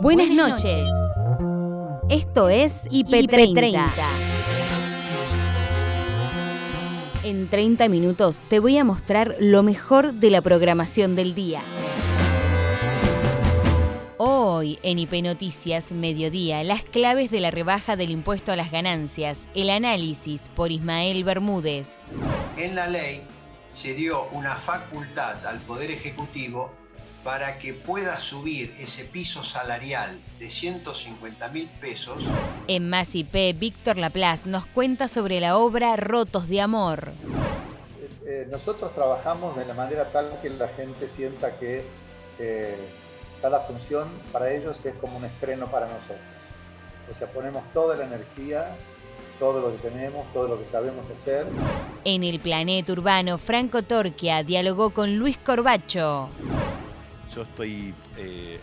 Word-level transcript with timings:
Buenas 0.00 0.30
noches. 0.30 0.88
Esto 2.08 2.48
es 2.48 2.86
IP30. 2.90 3.90
En 7.24 7.48
30 7.48 7.88
minutos 7.88 8.40
te 8.48 8.60
voy 8.60 8.78
a 8.78 8.84
mostrar 8.84 9.34
lo 9.40 9.64
mejor 9.64 10.12
de 10.12 10.30
la 10.30 10.40
programación 10.40 11.16
del 11.16 11.34
día. 11.34 11.62
Hoy 14.18 14.78
en 14.84 15.00
IP 15.00 15.14
Noticias 15.22 15.90
Mediodía, 15.90 16.62
las 16.62 16.84
claves 16.84 17.32
de 17.32 17.40
la 17.40 17.50
rebaja 17.50 17.96
del 17.96 18.10
impuesto 18.10 18.52
a 18.52 18.56
las 18.56 18.70
ganancias, 18.70 19.48
el 19.54 19.68
análisis 19.68 20.42
por 20.54 20.70
Ismael 20.70 21.24
Bermúdez. 21.24 22.04
En 22.56 22.76
la 22.76 22.86
ley 22.86 23.22
se 23.72 23.94
dio 23.94 24.28
una 24.30 24.54
facultad 24.54 25.44
al 25.44 25.58
Poder 25.60 25.90
Ejecutivo 25.90 26.70
para 27.24 27.58
que 27.58 27.74
pueda 27.74 28.16
subir 28.16 28.74
ese 28.78 29.04
piso 29.04 29.42
salarial 29.42 30.18
de 30.38 30.50
150 30.50 31.48
mil 31.48 31.68
pesos. 31.80 32.22
En 32.68 32.88
Más 32.88 33.14
IP, 33.14 33.58
Víctor 33.58 33.96
Laplace 33.96 34.48
nos 34.48 34.66
cuenta 34.66 35.08
sobre 35.08 35.40
la 35.40 35.56
obra 35.56 35.96
Rotos 35.96 36.48
de 36.48 36.60
Amor. 36.60 37.08
Eh, 38.00 38.10
eh, 38.24 38.48
nosotros 38.50 38.94
trabajamos 38.94 39.56
de 39.56 39.64
la 39.64 39.74
manera 39.74 40.10
tal 40.10 40.38
que 40.40 40.50
la 40.50 40.68
gente 40.68 41.08
sienta 41.08 41.58
que 41.58 41.84
eh, 42.38 42.76
cada 43.42 43.60
función 43.60 44.08
para 44.32 44.52
ellos 44.52 44.84
es 44.84 44.94
como 44.94 45.18
un 45.18 45.24
estreno 45.24 45.70
para 45.70 45.86
nosotros. 45.86 46.18
O 47.10 47.14
sea, 47.14 47.26
ponemos 47.28 47.62
toda 47.72 47.96
la 47.96 48.04
energía, 48.04 48.76
todo 49.38 49.60
lo 49.60 49.72
que 49.72 49.88
tenemos, 49.88 50.30
todo 50.32 50.48
lo 50.48 50.58
que 50.58 50.64
sabemos 50.64 51.08
hacer. 51.08 51.46
En 52.04 52.22
el 52.22 52.38
planeta 52.38 52.92
urbano, 52.92 53.38
Franco 53.38 53.82
Torquia 53.82 54.42
dialogó 54.42 54.90
con 54.90 55.16
Luis 55.16 55.38
Corbacho. 55.38 56.28
Yo 57.38 57.44
estoy 57.44 57.94
eh, 58.16 58.58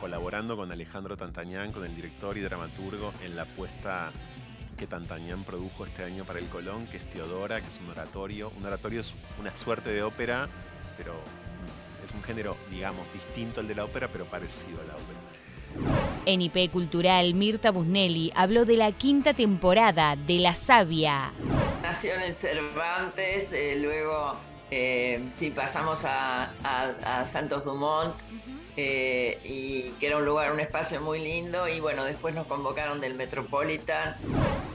colaborando 0.00 0.56
con 0.56 0.72
Alejandro 0.72 1.16
Tantañán, 1.16 1.70
con 1.70 1.84
el 1.84 1.94
director 1.94 2.36
y 2.36 2.40
dramaturgo, 2.40 3.12
en 3.24 3.36
la 3.36 3.44
puesta 3.44 4.10
que 4.76 4.88
Tantañán 4.88 5.44
produjo 5.44 5.86
este 5.86 6.02
año 6.02 6.24
para 6.24 6.40
el 6.40 6.46
Colón, 6.46 6.88
que 6.88 6.96
es 6.96 7.08
Teodora, 7.10 7.60
que 7.60 7.68
es 7.68 7.78
un 7.78 7.90
oratorio. 7.90 8.50
Un 8.58 8.66
oratorio 8.66 9.02
es 9.02 9.14
una 9.38 9.56
suerte 9.56 9.90
de 9.90 10.02
ópera, 10.02 10.48
pero 10.96 11.12
es 12.04 12.12
un 12.12 12.24
género, 12.24 12.56
digamos, 12.72 13.06
distinto 13.12 13.60
al 13.60 13.68
de 13.68 13.76
la 13.76 13.84
ópera, 13.84 14.08
pero 14.08 14.24
parecido 14.24 14.80
a 14.80 14.84
la 14.84 14.94
ópera. 14.94 15.20
En 16.26 16.42
IP 16.42 16.72
Cultural, 16.72 17.34
Mirta 17.34 17.70
Busnelli 17.70 18.32
habló 18.34 18.64
de 18.64 18.78
la 18.78 18.90
quinta 18.90 19.32
temporada 19.32 20.16
de 20.16 20.40
La 20.40 20.54
Sabia. 20.54 21.32
Nació 21.84 22.16
en 22.16 22.34
Cervantes, 22.34 23.52
eh, 23.52 23.76
luego 23.80 24.36
eh, 24.74 25.20
sí 25.36 25.50
pasamos 25.50 26.02
a, 26.06 26.50
Santos 27.30 27.64
Dumont. 27.64 28.14
Eh, 28.74 29.38
y 29.44 29.90
que 30.00 30.06
era 30.06 30.16
un 30.16 30.24
lugar, 30.24 30.50
un 30.50 30.58
espacio 30.58 30.98
muy 31.02 31.18
lindo 31.18 31.68
y 31.68 31.78
bueno, 31.78 32.04
después 32.04 32.34
nos 32.34 32.46
convocaron 32.46 33.02
del 33.02 33.14
Metropolitan. 33.14 34.16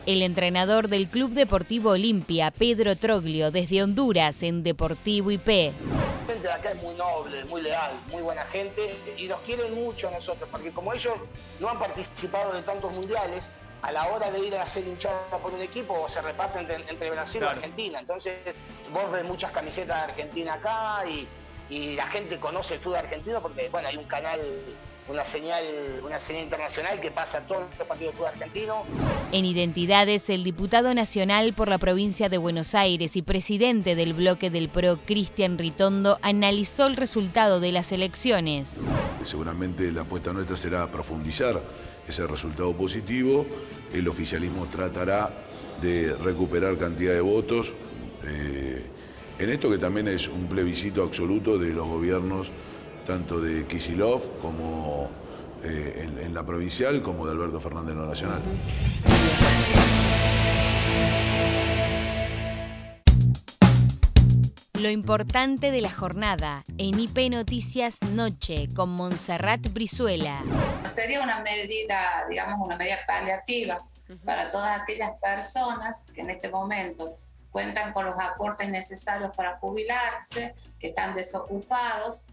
El 0.06 0.22
entrenador 0.22 0.88
del 0.88 1.08
Club 1.08 1.32
Deportivo 1.32 1.90
Olimpia, 1.90 2.52
Pedro 2.52 2.96
Troglio, 2.96 3.50
desde 3.50 3.82
Honduras 3.82 4.44
en 4.44 4.62
Deportivo 4.62 5.32
IP. 5.32 5.48
La 5.48 6.28
gente 6.28 6.48
de 6.48 6.54
acá 6.54 6.72
es 6.74 6.84
muy 6.84 6.94
noble, 6.94 7.44
muy 7.46 7.64
leal, 7.64 8.00
muy 8.12 8.22
buena 8.22 8.46
gente 8.46 8.96
y 9.18 9.26
nos 9.26 9.40
quieren 9.40 9.74
mucho 9.74 10.10
a 10.10 10.12
nosotros, 10.12 10.48
porque 10.52 10.70
como 10.70 10.94
ellos 10.94 11.16
no 11.60 11.70
han 11.70 11.80
participado 11.80 12.54
de 12.54 12.62
tantos 12.62 12.94
mundiales, 12.94 13.50
a 13.82 13.92
la 13.92 14.08
hora 14.08 14.32
de 14.32 14.40
ir 14.40 14.56
a 14.56 14.64
hacer 14.64 14.88
hinchada 14.88 15.38
por 15.42 15.54
un 15.54 15.62
equipo 15.62 16.08
se 16.10 16.22
reparten 16.22 16.68
entre, 16.88 17.10
Brasil 17.12 17.42
y 17.44 17.46
Argentina. 17.46 18.00
Entonces 18.00 18.36
vos 18.92 19.12
ves 19.12 19.24
muchas 19.24 19.52
camisetas 19.52 19.98
de 19.98 20.12
Argentina 20.12 20.56
acá 20.56 21.08
y, 21.08 21.28
y 21.70 21.96
la 21.96 22.08
gente 22.08 22.40
conoce 22.40 22.76
el 22.76 22.80
fútbol 22.80 22.98
argentino 22.98 23.42
porque 23.42 23.70
bueno 23.70 23.88
hay 23.88 23.98
un 23.98 24.06
canal 24.06 24.40
una 25.10 25.24
señal, 25.24 25.64
una 26.04 26.20
señal 26.20 26.44
internacional 26.44 27.00
que 27.00 27.12
pasa 27.12 27.40
a 27.40 27.42
todos 27.42 27.64
los 27.78 27.88
partidos 27.88 28.14
de 28.14 28.18
fútbol 28.18 28.32
argentino. 28.34 28.84
En 29.32 29.46
Identidades, 29.46 30.30
el 30.30 30.44
diputado 30.44 30.94
nacional 30.94 31.54
por 31.54 31.70
la 31.70 31.78
provincia 31.78 32.30
de 32.30 32.38
Buenos 32.38 32.76
Aires 32.76 33.16
y 33.16 33.22
presidente 33.22 33.96
del 33.96 34.14
bloque 34.14 34.50
del 34.50 34.70
PRO, 34.70 35.00
Cristian 35.06 35.58
Ritondo, 35.58 36.20
analizó 36.22 36.88
el 36.88 36.98
resultado 36.98 37.60
de 37.60 37.72
las 37.72 37.92
elecciones. 37.92 38.88
Seguramente 39.24 39.92
la 39.92 40.02
apuesta 40.02 40.34
nuestra 40.34 40.58
será 40.58 40.92
profundizar 40.92 41.62
ese 42.08 42.26
resultado 42.28 42.74
positivo. 42.76 43.46
El 43.94 44.08
oficialismo 44.08 44.68
tratará 44.68 45.30
de 45.82 46.16
recuperar 46.16 46.78
cantidad 46.78 47.14
de 47.14 47.22
votos. 47.22 47.74
Eh, 48.26 48.86
en 49.40 49.50
esto 49.50 49.70
que 49.70 49.78
también 49.78 50.08
es 50.08 50.28
un 50.28 50.48
plebiscito 50.48 51.04
absoluto 51.04 51.58
de 51.58 51.70
los 51.70 51.88
gobiernos 51.88 52.52
tanto 53.06 53.40
de 53.40 53.66
Kisilov 53.66 54.40
como 54.42 55.10
eh, 55.64 56.10
en, 56.22 56.34
la 56.34 56.46
provincial 56.46 57.02
como 57.02 57.26
de 57.26 57.32
Alberto 57.32 57.60
Fernández 57.60 57.94
en 57.94 58.02
la 58.02 58.08
nacional. 58.08 58.42
Lo 64.88 64.92
importante 64.92 65.70
de 65.70 65.82
la 65.82 65.92
jornada 65.92 66.64
en 66.78 66.98
IP 66.98 67.30
Noticias 67.30 68.02
Noche 68.14 68.70
con 68.74 68.88
Montserrat 68.92 69.60
Brizuela. 69.74 70.42
Sería 70.86 71.22
una 71.22 71.42
medida, 71.42 72.26
digamos, 72.30 72.66
una 72.66 72.78
medida 72.78 73.00
paliativa 73.06 73.86
para 74.24 74.50
todas 74.50 74.80
aquellas 74.80 75.12
personas 75.20 76.06
que 76.16 76.22
en 76.22 76.30
este 76.30 76.48
momento 76.48 77.18
cuentan 77.52 77.92
con 77.92 78.06
los 78.06 78.18
aportes 78.18 78.70
necesarios 78.70 79.36
para 79.36 79.58
jubilarse, 79.58 80.56
que 80.80 80.88
están 80.88 81.14
desocupados 81.16 82.28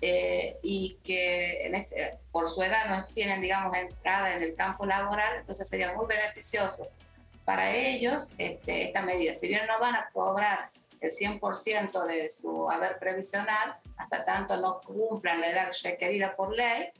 eh, 0.00 0.56
y 0.64 0.98
que 1.04 1.68
este, 1.68 2.18
por 2.32 2.50
su 2.50 2.60
edad 2.64 2.86
no 2.88 3.04
tienen, 3.14 3.40
digamos, 3.40 3.76
entrada 3.76 4.34
en 4.34 4.42
el 4.42 4.56
campo 4.56 4.84
laboral, 4.84 5.36
entonces 5.38 5.68
sería 5.68 5.92
muy 5.92 6.06
beneficioso 6.06 6.86
para 7.44 7.70
ellos 7.70 8.30
este, 8.36 8.88
esta 8.88 9.00
medida. 9.00 9.32
Si 9.32 9.46
bien 9.46 9.64
no 9.68 9.78
van 9.78 9.94
a 9.94 10.08
cobrar 10.12 10.70
el 11.00 11.10
100% 11.10 12.04
de 12.04 12.28
su 12.28 12.70
haber 12.70 12.98
previsional, 12.98 13.76
hasta 13.96 14.24
tanto 14.24 14.56
no 14.56 14.80
cumplan 14.80 15.40
la 15.40 15.50
edad 15.50 15.72
requerida 15.82 16.36
por 16.36 16.54
ley, 16.54 16.90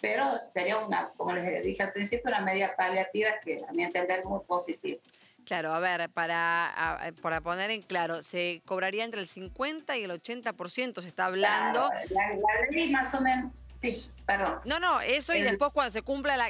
pero 0.00 0.38
sería 0.52 0.78
una, 0.78 1.10
como 1.16 1.32
les 1.32 1.62
dije 1.64 1.82
al 1.82 1.92
principio, 1.92 2.28
una 2.28 2.40
medida 2.40 2.76
paliativa 2.76 3.30
que 3.42 3.64
a 3.66 3.72
mi 3.72 3.82
entender 3.82 4.20
es 4.20 4.26
muy 4.26 4.40
positiva. 4.40 5.00
Claro, 5.46 5.72
a 5.72 5.78
ver, 5.78 6.10
para, 6.10 7.12
para 7.22 7.40
poner 7.40 7.70
en 7.70 7.80
claro, 7.80 8.20
se 8.24 8.62
cobraría 8.64 9.04
entre 9.04 9.20
el 9.20 9.28
50 9.28 9.96
y 9.96 10.02
el 10.02 10.10
80%, 10.10 11.00
se 11.00 11.06
está 11.06 11.26
hablando. 11.26 11.88
la, 12.10 12.70
ley 12.72 12.90
más 12.90 13.14
o 13.14 13.20
menos, 13.20 13.52
sí, 13.72 14.10
perdón. 14.26 14.58
No, 14.64 14.80
no, 14.80 15.00
eso 15.00 15.34
y 15.34 15.42
después 15.42 15.70
cuando 15.72 15.92
se 15.92 16.02
cumplan 16.02 16.40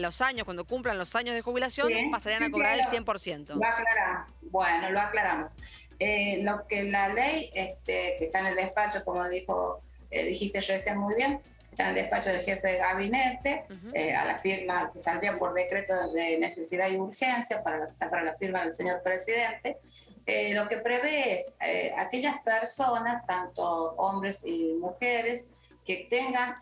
los 0.00 0.20
años, 0.20 0.44
cuando 0.44 0.64
cumplan 0.64 0.96
los 0.98 1.16
años 1.16 1.34
de 1.34 1.42
jubilación, 1.42 1.90
pasarían 2.12 2.44
a 2.44 2.50
cobrar 2.50 2.78
el 2.78 2.84
100%. 2.86 3.56
Lo 3.56 3.66
aclaramos, 3.66 4.30
bueno, 4.42 4.90
lo 4.90 5.00
aclaramos. 5.00 5.52
Eh, 5.98 6.40
lo 6.42 6.66
que 6.66 6.82
la 6.84 7.08
ley 7.08 7.50
este, 7.54 8.16
que 8.18 8.26
está 8.26 8.40
en 8.40 8.46
el 8.46 8.56
despacho, 8.56 9.04
como 9.04 9.28
dijo, 9.28 9.82
eh, 10.10 10.24
dijiste 10.24 10.60
recién 10.60 10.98
muy 10.98 11.14
bien, 11.14 11.40
está 11.70 11.84
en 11.84 11.88
el 11.90 11.94
despacho 11.96 12.30
del 12.30 12.42
jefe 12.42 12.68
de 12.68 12.78
gabinete, 12.78 13.64
eh, 13.92 14.14
a 14.14 14.24
la 14.24 14.38
firma 14.38 14.90
que 14.92 14.98
saldría 14.98 15.38
por 15.38 15.54
decreto 15.54 16.12
de 16.12 16.38
necesidad 16.38 16.88
y 16.88 16.96
urgencia 16.96 17.62
para 17.62 17.78
la, 17.78 17.88
para 18.10 18.22
la 18.22 18.34
firma 18.34 18.62
del 18.62 18.72
señor 18.72 19.02
presidente. 19.02 19.78
lo 20.52 20.68
que 20.68 20.78
prevé 20.78 21.34
es 21.34 21.54
aquellas 21.96 22.40
personas, 22.42 23.26
tanto 23.26 23.94
hombres 23.96 24.40
y 24.44 24.74
mujeres, 24.74 25.48
que 25.84 26.06
tengan 26.08 26.56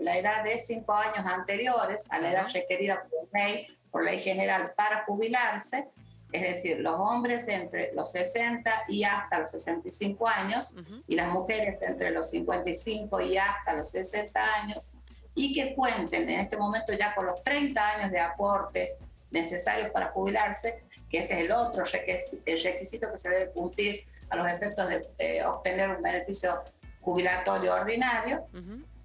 la 0.00 0.18
edad 0.18 0.44
de 0.44 0.58
cinco 0.58 0.92
años 0.92 1.24
anteriores 1.24 2.06
a 2.10 2.18
la 2.18 2.32
edad 2.32 2.46
requerida 2.52 3.02
por 3.08 3.28
ley, 3.32 3.66
por 3.90 4.04
ley 4.04 4.18
general 4.18 4.72
para 4.76 5.04
jubilarse, 5.04 5.88
es 6.32 6.42
decir, 6.42 6.80
los 6.80 6.94
hombres 6.94 7.48
entre 7.48 7.92
los 7.94 8.12
60 8.12 8.84
y 8.88 9.04
hasta 9.04 9.40
los 9.40 9.50
65 9.50 10.28
años 10.28 10.74
y 11.06 11.14
las 11.14 11.28
mujeres 11.28 11.82
entre 11.82 12.10
los 12.10 12.30
55 12.30 13.20
y 13.20 13.36
hasta 13.36 13.74
los 13.74 13.90
60 13.90 14.54
años 14.54 14.92
y 15.34 15.52
que 15.54 15.74
cuenten 15.74 16.28
en 16.28 16.40
este 16.40 16.56
momento 16.56 16.92
ya 16.92 17.14
con 17.14 17.26
los 17.26 17.42
30 17.42 17.88
años 17.88 18.10
de 18.10 18.20
aportes 18.20 18.98
necesarios 19.30 19.90
para 19.90 20.08
jubilarse, 20.08 20.82
que 21.08 21.18
ese 21.18 21.34
es 21.34 21.40
el 21.40 21.52
otro 21.52 21.84
requisito 21.84 23.10
que 23.10 23.16
se 23.16 23.28
debe 23.28 23.50
cumplir 23.52 24.04
a 24.28 24.36
los 24.36 24.48
efectos 24.48 24.88
de 24.88 25.44
obtener 25.44 25.90
un 25.90 26.02
beneficio 26.02 26.62
jubilatorio 27.00 27.74
ordinario, 27.74 28.46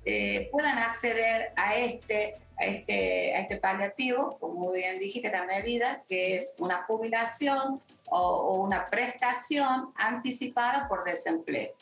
eh, 0.03 0.49
puedan 0.51 0.77
acceder 0.77 1.51
a 1.55 1.75
este 1.75 2.35
a 2.57 2.65
este, 2.65 3.35
a 3.35 3.41
este 3.41 3.57
paliativo, 3.57 4.37
como 4.39 4.71
bien 4.71 4.99
dijiste, 4.99 5.29
la 5.29 5.43
medida 5.45 6.03
que 6.07 6.35
es 6.35 6.55
una 6.59 6.83
jubilación 6.83 7.81
o, 8.05 8.61
una 8.63 8.89
prestación 8.89 9.91
anticipada 9.95 10.87
por 10.87 11.03
desempleo. 11.03 11.73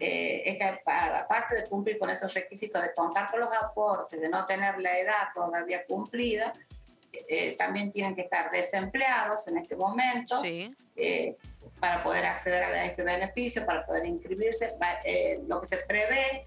Eh, 0.00 0.58
aparte 0.84 1.54
de 1.54 1.66
cumplir 1.66 1.98
con 1.98 2.10
esos 2.10 2.34
requisitos 2.34 2.82
de 2.82 2.92
contar 2.92 3.30
con 3.30 3.40
los 3.40 3.48
aportes, 3.54 4.20
de 4.20 4.28
no 4.28 4.44
tener 4.44 4.78
la 4.78 4.98
edad 4.98 5.28
todavía 5.34 5.86
cumplida, 5.86 6.52
eh, 7.28 7.56
también 7.56 7.90
tienen 7.90 8.14
que 8.14 8.22
estar 8.22 8.50
desempleados 8.50 9.48
en 9.48 9.56
este 9.56 9.74
momento 9.74 10.42
eh, 10.44 11.36
para 11.80 12.02
poder 12.02 12.26
acceder 12.26 12.64
a 12.64 12.84
ese 12.84 13.02
beneficio, 13.02 13.64
para 13.64 13.86
poder 13.86 14.04
inscribirse. 14.04 14.74
lo 15.46 15.60
que 15.62 15.66
se 15.66 15.78
prevé 15.78 16.44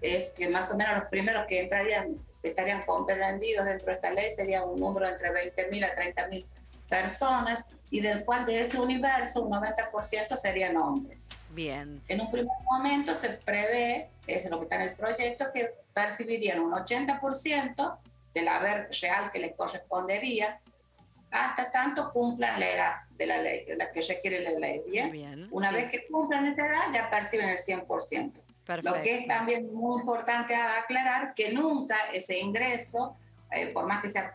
es 0.00 0.30
que 0.30 0.48
más 0.48 0.70
o 0.70 0.76
menos 0.76 0.98
los 0.98 1.08
primeros 1.08 1.46
que 1.46 1.62
entrarían 1.62 2.16
que 2.42 2.48
estarían 2.48 2.82
comprendidos 2.82 3.64
dentro 3.64 3.86
de 3.86 3.94
esta 3.94 4.10
ley 4.10 4.30
sería 4.30 4.64
un 4.64 4.80
número 4.80 5.08
entre 5.08 5.30
20.000 5.30 5.84
a 5.84 5.96
30.000 5.96 6.44
personas 6.88 7.64
y 7.90 8.00
del 8.00 8.24
cual 8.24 8.44
de 8.44 8.60
ese 8.60 8.80
universo 8.80 9.42
un 9.42 9.52
90% 9.52 10.36
serían 10.36 10.76
hombres. 10.76 11.46
Bien. 11.50 12.02
En 12.08 12.20
un 12.20 12.30
primer 12.30 12.56
momento 12.64 13.14
se 13.14 13.30
prevé, 13.30 14.10
es 14.26 14.48
lo 14.50 14.58
que 14.58 14.64
está 14.64 14.76
en 14.76 14.82
el 14.82 14.94
proyecto, 14.94 15.46
que 15.52 15.74
percibirían 15.94 16.58
un 16.60 16.72
80% 16.72 17.98
del 18.34 18.48
haber 18.48 18.88
real 19.00 19.30
que 19.30 19.38
les 19.38 19.54
correspondería 19.54 20.58
hasta 21.30 21.70
tanto 21.70 22.12
cumplan 22.12 22.60
la 22.60 22.70
edad 22.70 22.92
de 23.16 23.26
la 23.26 23.38
ley, 23.38 23.64
la 23.76 23.90
que 23.90 24.02
requiere 24.02 24.40
la 24.40 24.50
ley. 24.58 24.82
Bien. 24.86 25.48
Una 25.50 25.70
vez 25.70 25.90
que 25.90 26.06
cumplan 26.06 26.46
esa 26.46 26.66
edad, 26.66 26.82
ya 26.92 27.10
perciben 27.10 27.48
el 27.48 27.58
100%. 27.58 28.32
Perfecto. 28.64 28.96
Lo 28.96 29.02
que 29.02 29.18
es 29.18 29.28
también 29.28 29.72
muy 29.72 30.00
importante 30.00 30.54
aclarar 30.54 31.34
que 31.34 31.52
nunca 31.52 31.96
ese 32.12 32.38
ingreso, 32.38 33.16
eh, 33.50 33.68
por 33.68 33.86
más 33.86 34.02
que 34.02 34.08
sea 34.08 34.34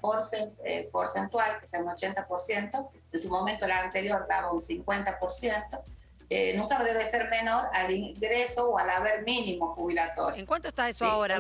eh, 0.64 0.90
porcentual, 0.92 1.60
que 1.60 1.68
sea 1.68 1.82
un 1.82 1.88
80%, 1.88 2.90
en 3.12 3.20
su 3.20 3.30
momento 3.30 3.68
la 3.68 3.84
anterior 3.84 4.26
daba 4.28 4.52
un 4.52 4.60
50%, 4.60 5.84
eh, 6.30 6.58
nunca 6.58 6.84
debe 6.84 7.06
ser 7.06 7.30
menor 7.30 7.70
al 7.72 7.90
ingreso 7.90 8.72
o 8.72 8.78
al 8.78 8.90
haber 8.90 9.24
mínimo 9.24 9.74
jubilatorio. 9.74 10.38
¿En 10.38 10.46
cuánto 10.46 10.68
está 10.68 10.90
eso 10.90 11.06
ahora? 11.06 11.40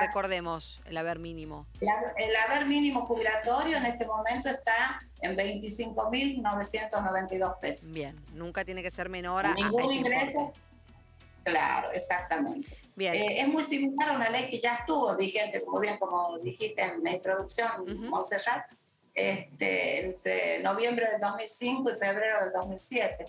recordemos, 0.00 0.80
el 0.86 0.96
haber 0.96 1.18
mínimo. 1.18 1.66
el 2.16 2.36
haber 2.36 2.64
mínimo 2.64 3.04
jubilatorio 3.04 3.76
en 3.76 3.84
este 3.84 4.06
momento 4.06 4.48
está 4.48 5.02
en 5.20 5.36
25.992 5.36 7.58
pesos. 7.58 7.92
Bien, 7.92 8.16
nunca 8.32 8.64
tiene 8.64 8.82
que 8.82 8.90
ser 8.90 9.10
menor 9.10 9.44
a, 9.44 9.52
ningún 9.52 9.92
ingreso. 9.92 10.54
Claro, 11.44 11.90
exactamente. 11.92 12.76
Bien. 12.94 13.14
Eh, 13.14 13.40
es 13.40 13.48
muy 13.48 13.64
similar 13.64 14.10
a 14.10 14.16
una 14.16 14.30
ley 14.30 14.48
que 14.50 14.60
ya 14.60 14.74
estuvo 14.76 15.14
vigente, 15.16 15.62
como 15.64 15.80
bien 15.80 15.98
como 15.98 16.38
dijiste 16.38 16.82
en 16.82 17.02
la 17.02 17.12
introducción, 17.12 17.70
uh 17.88 18.20
este, 19.14 20.06
entre 20.06 20.60
noviembre 20.60 21.06
del 21.10 21.20
2005 21.20 21.90
y 21.90 21.94
febrero 21.96 22.44
del 22.44 22.52
2007 22.52 23.26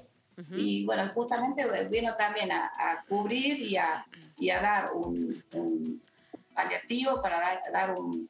y 0.52 0.86
bueno, 0.86 1.10
justamente 1.14 1.66
vino 1.90 2.16
también 2.16 2.52
a, 2.52 3.04
cubrir 3.08 3.60
y 3.60 3.78
a, 3.78 4.06
y 4.38 4.50
a 4.50 4.62
dar 4.62 4.92
un, 4.94 6.02
paliativo 6.54 7.22
para 7.22 7.40
dar, 7.40 7.62
dar 7.72 7.92
un, 7.92 8.30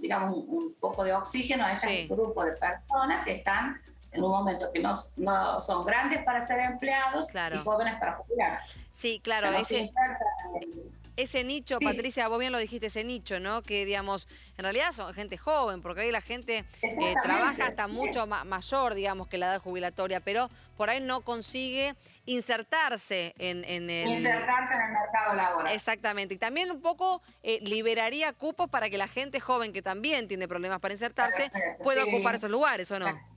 digamos, 0.00 0.44
un, 0.46 0.74
poco 0.74 1.04
de 1.04 1.12
oxígeno 1.12 1.64
a 1.64 1.72
este 1.72 2.06
grupo 2.06 2.44
de 2.44 2.52
personas 2.52 3.24
que 3.24 3.32
están 3.32 3.80
en 4.12 4.24
un 4.24 4.30
momento 4.30 4.72
que 4.72 4.80
no, 4.80 4.98
no 5.16 5.60
son 5.60 5.84
grandes 5.84 6.22
para 6.24 6.44
ser 6.44 6.60
empleados 6.60 7.28
y 7.34 7.58
jóvenes 7.58 7.98
para 7.98 8.16
jubilarse. 8.16 8.80
Sí, 8.92 9.20
claro. 9.22 9.50
Ese, 9.56 9.90
ese 11.16 11.44
nicho, 11.44 11.78
Patricia, 11.80 12.28
vos 12.28 12.38
bien 12.38 12.52
lo 12.52 12.58
dijiste, 12.58 12.86
ese 12.86 13.04
nicho, 13.04 13.40
¿no? 13.40 13.62
Que, 13.62 13.84
digamos, 13.84 14.26
en 14.56 14.64
realidad 14.64 14.92
son 14.92 15.12
gente 15.14 15.36
joven, 15.36 15.82
porque 15.82 16.02
ahí 16.02 16.10
la 16.10 16.20
gente 16.20 16.64
eh, 16.82 17.14
trabaja 17.22 17.66
hasta 17.66 17.88
mucho 17.88 18.26
mayor, 18.26 18.94
digamos, 18.94 19.28
que 19.28 19.38
la 19.38 19.46
edad 19.46 19.60
jubilatoria, 19.60 20.20
pero 20.20 20.50
por 20.76 20.90
ahí 20.90 21.00
no 21.00 21.20
consigue 21.20 21.94
insertarse 22.24 23.34
en, 23.38 23.64
en 23.64 23.90
el... 23.90 24.08
Insertarse 24.08 24.74
en 24.74 24.80
el 24.80 24.92
mercado 24.92 25.34
laboral. 25.34 25.74
Exactamente. 25.74 26.34
Y 26.34 26.38
también 26.38 26.70
un 26.70 26.80
poco 26.80 27.22
eh, 27.42 27.60
liberaría 27.62 28.32
cupos 28.32 28.68
para 28.68 28.88
que 28.88 28.98
la 28.98 29.08
gente 29.08 29.40
joven, 29.40 29.72
que 29.72 29.82
también 29.82 30.26
tiene 30.26 30.48
problemas 30.48 30.80
para 30.80 30.94
insertarse, 30.94 31.52
pueda 31.82 32.04
ocupar 32.04 32.34
esos 32.34 32.50
lugares, 32.50 32.90
¿o 32.90 32.98
no? 32.98 33.29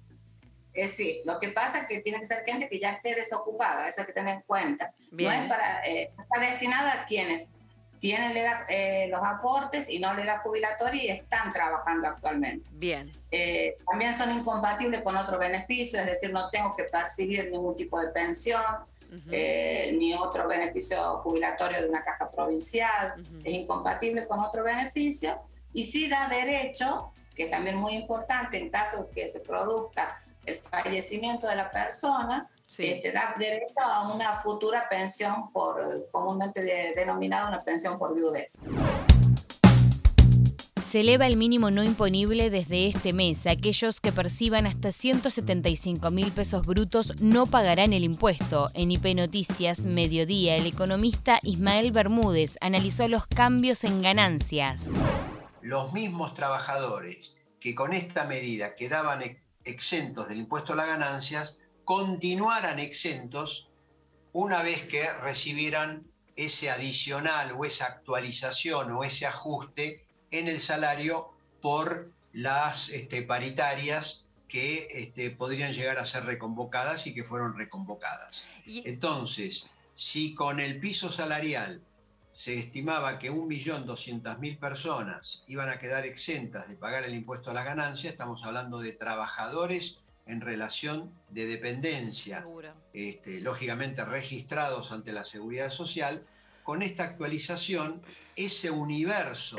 Eh, 0.74 0.88
sí, 0.88 1.22
lo 1.26 1.40
que 1.40 1.50
pasa 1.50 1.80
es 1.80 1.88
que 1.88 2.00
tiene 2.00 2.20
que 2.20 2.26
ser 2.26 2.44
gente 2.44 2.68
que 2.68 2.80
ya 2.80 2.92
esté 2.94 3.16
desocupada, 3.16 3.88
eso 3.88 4.02
hay 4.02 4.08
que 4.08 4.14
tener 4.14 4.36
en 4.36 4.42
cuenta. 4.42 4.94
No 5.12 5.32
es 5.32 5.48
para, 5.48 5.82
está 5.82 6.40
destinada 6.40 6.94
a 6.94 7.06
quienes 7.06 7.56
tienen 8.04 8.34
eh, 8.68 9.08
los 9.10 9.22
aportes 9.24 9.90
y 9.90 9.98
no 9.98 10.14
le 10.14 10.26
da 10.26 10.40
jubilatoria 10.40 11.04
y 11.06 11.08
están 11.08 11.54
trabajando 11.54 12.10
actualmente. 12.10 12.70
Bien. 12.74 13.10
Eh, 13.32 13.78
también 13.90 14.14
son 14.14 14.30
incompatibles 14.30 15.00
con 15.04 15.16
otro 15.16 15.40
beneficio, 15.40 16.02
es 16.02 16.08
decir, 16.08 16.34
no 16.34 16.50
tengo 16.50 16.76
que 16.76 16.84
percibir 16.84 17.50
ningún 17.50 17.78
tipo 17.78 17.98
de 18.02 18.10
pensión, 18.10 18.62
eh, 19.32 19.96
ni 19.98 20.14
otro 20.16 20.50
beneficio 20.50 21.20
jubilatorio 21.20 21.82
de 21.82 21.88
una 21.88 22.04
caja 22.04 22.30
provincial, 22.30 23.14
es 23.42 23.54
incompatible 23.54 24.28
con 24.28 24.42
otro 24.42 24.66
beneficio 24.66 25.40
y 25.72 25.84
sí 25.84 26.10
da 26.10 26.28
derecho, 26.28 27.14
que 27.34 27.46
es 27.46 27.52
también 27.52 27.78
muy 27.78 27.94
importante 27.94 28.58
en 28.58 28.70
caso 28.70 29.06
de 29.06 29.12
que 29.12 29.30
se 29.30 29.40
produzca 29.40 30.22
el 30.46 30.56
fallecimiento 30.58 31.48
de 31.48 31.56
la 31.56 31.70
persona, 31.72 32.50
te 32.76 32.98
este, 32.98 33.12
da 33.12 33.36
derecho 33.38 33.82
a 33.82 34.14
una 34.14 34.40
futura 34.42 34.88
pensión 34.90 35.52
por, 35.52 36.10
comúnmente 36.12 36.62
denominada 36.96 37.48
una 37.48 37.64
pensión 37.64 37.98
por 37.98 38.16
viudez. 38.16 38.60
Se 40.82 41.00
eleva 41.00 41.26
el 41.26 41.38
mínimo 41.38 41.72
no 41.72 41.84
imponible 41.84 42.52
desde 42.52 42.88
este 42.88 43.14
mes. 43.14 43.48
Aquellos 43.48 44.00
que 44.00 44.12
perciban 44.12 44.68
hasta 44.68 44.92
175 44.92 46.12
mil 46.12 46.32
pesos 46.32 46.68
brutos 46.68 47.20
no 47.20 47.48
pagarán 47.48 47.94
el 47.94 48.04
impuesto. 48.04 48.70
En 48.76 48.92
IP 48.92 49.16
Noticias, 49.16 49.86
Mediodía, 49.86 50.56
el 50.56 50.68
economista 50.68 51.40
Ismael 51.42 51.92
Bermúdez 51.92 52.58
analizó 52.62 53.08
los 53.08 53.26
cambios 53.26 53.84
en 53.86 54.04
ganancias. 54.04 54.92
Los 55.62 55.94
mismos 55.94 56.36
trabajadores 56.36 57.34
que 57.60 57.74
con 57.74 57.94
esta 57.94 58.26
medida 58.26 58.76
quedaban 58.76 59.24
exentos 59.66 60.28
del 60.28 60.40
impuesto 60.40 60.74
a 60.74 60.76
las 60.76 60.88
ganancias 60.88 61.64
continuaran 61.86 62.80
exentos 62.80 63.70
una 64.32 64.62
vez 64.64 64.84
que 64.84 65.12
recibieran 65.22 66.08
ese 66.36 66.70
adicional 66.70 67.54
o 67.58 67.66
esa 67.66 67.86
actualización 67.86 68.92
o 68.92 69.04
ese 69.04 69.26
ajuste 69.26 70.06
en 70.32 70.48
el 70.48 70.60
salario 70.60 71.30
por 71.62 72.12
las 72.32 72.90
este, 72.90 73.22
paritarias 73.22 74.26
que 74.48 74.88
este, 74.92 75.30
podrían 75.32 75.74
llegar 75.74 75.98
a 75.98 76.06
ser 76.06 76.26
reconvocadas 76.26 77.08
y 77.08 77.14
que 77.14 77.24
fueron 77.24 77.58
reconvocadas. 77.58 78.46
Entonces, 78.66 79.70
si 79.94 80.34
con 80.34 80.60
el 80.60 80.80
piso 80.80 81.12
salarial 81.12 81.82
se 82.36 82.58
estimaba 82.58 83.20
que 83.20 83.32
1.200.000 83.32 84.60
personas 84.60 85.44
iban 85.48 85.70
a 85.70 85.80
quedar 85.80 86.06
exentas 86.06 86.68
de 86.68 86.76
pagar 86.76 87.04
el 87.04 87.14
impuesto 87.14 87.52
a 87.52 87.54
la 87.54 87.64
ganancia, 87.64 88.10
estamos 88.10 88.44
hablando 88.44 88.80
de 88.80 88.94
trabajadores 88.94 90.00
en 90.26 90.42
relación 90.42 91.14
de 91.30 91.46
dependencia, 91.46 92.46
este, 92.94 93.42
lógicamente 93.42 94.06
registrados 94.06 94.92
ante 94.92 95.12
la 95.12 95.26
seguridad 95.26 95.70
social, 95.70 96.26
con 96.64 96.82
esta 96.82 97.04
actualización, 97.04 98.02
ese 98.36 98.72
universo 98.72 99.58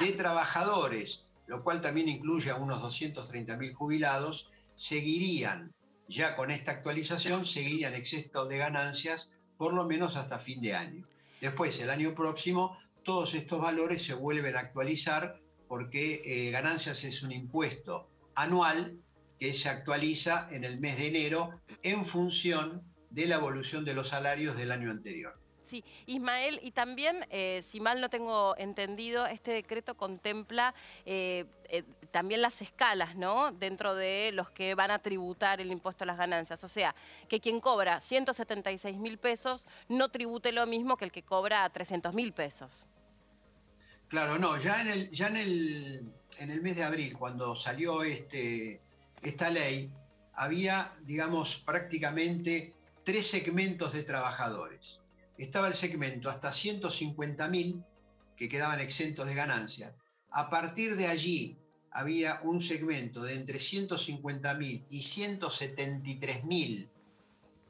de 0.00 0.12
trabajadores, 0.12 1.26
lo 1.46 1.62
cual 1.62 1.80
también 1.80 2.08
incluye 2.08 2.50
a 2.50 2.56
unos 2.56 2.82
230.000 2.82 3.74
jubilados, 3.74 4.50
seguirían, 4.74 5.72
ya 6.08 6.36
con 6.36 6.50
esta 6.50 6.72
actualización, 6.72 7.44
seguirían 7.44 7.94
exceso 7.94 8.46
de 8.46 8.56
ganancias 8.56 9.30
por 9.58 9.74
lo 9.74 9.84
menos 9.84 10.16
hasta 10.16 10.38
fin 10.38 10.60
de 10.62 10.74
año. 10.74 11.06
Después, 11.40 11.78
el 11.80 11.90
año 11.90 12.14
próximo, 12.14 12.78
todos 13.02 13.34
estos 13.34 13.60
valores 13.60 14.02
se 14.02 14.14
vuelven 14.14 14.56
a 14.56 14.60
actualizar 14.60 15.40
porque 15.68 16.22
eh, 16.24 16.50
ganancias 16.50 17.04
es 17.04 17.22
un 17.22 17.32
impuesto 17.32 18.08
anual 18.34 18.98
que 19.38 19.52
se 19.52 19.68
actualiza 19.68 20.48
en 20.50 20.64
el 20.64 20.80
mes 20.80 20.98
de 20.98 21.08
enero 21.08 21.50
en 21.82 22.04
función 22.04 22.82
de 23.10 23.26
la 23.26 23.36
evolución 23.36 23.84
de 23.84 23.94
los 23.94 24.08
salarios 24.08 24.56
del 24.56 24.72
año 24.72 24.90
anterior. 24.90 25.38
Sí, 25.62 25.84
Ismael, 26.06 26.60
y 26.62 26.70
también, 26.70 27.16
eh, 27.28 27.62
si 27.68 27.78
mal 27.78 28.00
no 28.00 28.08
tengo 28.08 28.56
entendido, 28.56 29.26
este 29.26 29.52
decreto 29.52 29.96
contempla 29.96 30.74
eh, 31.04 31.44
también 32.10 32.42
las 32.42 32.62
escalas, 32.62 33.16
¿no? 33.16 33.52
Dentro 33.52 33.94
de 33.94 34.30
los 34.32 34.50
que 34.50 34.74
van 34.74 34.90
a 34.90 34.98
tributar 34.98 35.60
el 35.60 35.70
impuesto 35.70 36.04
a 36.04 36.06
las 36.06 36.18
ganancias. 36.18 36.62
O 36.64 36.68
sea, 36.68 36.94
que 37.28 37.40
quien 37.40 37.60
cobra 37.60 38.00
176 38.00 38.96
mil 38.98 39.18
pesos 39.18 39.66
no 39.88 40.08
tribute 40.10 40.52
lo 40.52 40.66
mismo 40.66 40.96
que 40.96 41.04
el 41.04 41.12
que 41.12 41.22
cobra 41.22 41.68
300 41.68 42.14
mil 42.14 42.32
pesos. 42.32 42.86
Claro, 44.08 44.38
no, 44.38 44.56
ya 44.56 44.80
en 44.80 44.88
el, 44.88 45.10
ya 45.10 45.28
en 45.28 45.36
el, 45.36 46.12
en 46.38 46.50
el 46.50 46.62
mes 46.62 46.76
de 46.76 46.84
abril, 46.84 47.16
cuando 47.18 47.54
salió 47.54 48.02
este 48.02 48.80
esta 49.22 49.50
ley, 49.50 49.92
había, 50.34 50.94
digamos, 51.02 51.58
prácticamente 51.58 52.74
tres 53.04 53.26
segmentos 53.26 53.92
de 53.92 54.04
trabajadores. 54.04 55.00
Estaba 55.36 55.68
el 55.68 55.74
segmento 55.74 56.30
hasta 56.30 56.50
150.000 56.50 57.84
que 58.36 58.48
quedaban 58.48 58.80
exentos 58.80 59.26
de 59.26 59.34
ganancia. 59.34 59.94
A 60.30 60.48
partir 60.50 60.96
de 60.96 61.08
allí 61.08 61.58
había 61.98 62.40
un 62.44 62.62
segmento 62.62 63.22
de 63.22 63.34
entre 63.34 63.58
150.000 63.58 64.84
y 64.88 65.00
173.000 65.00 66.88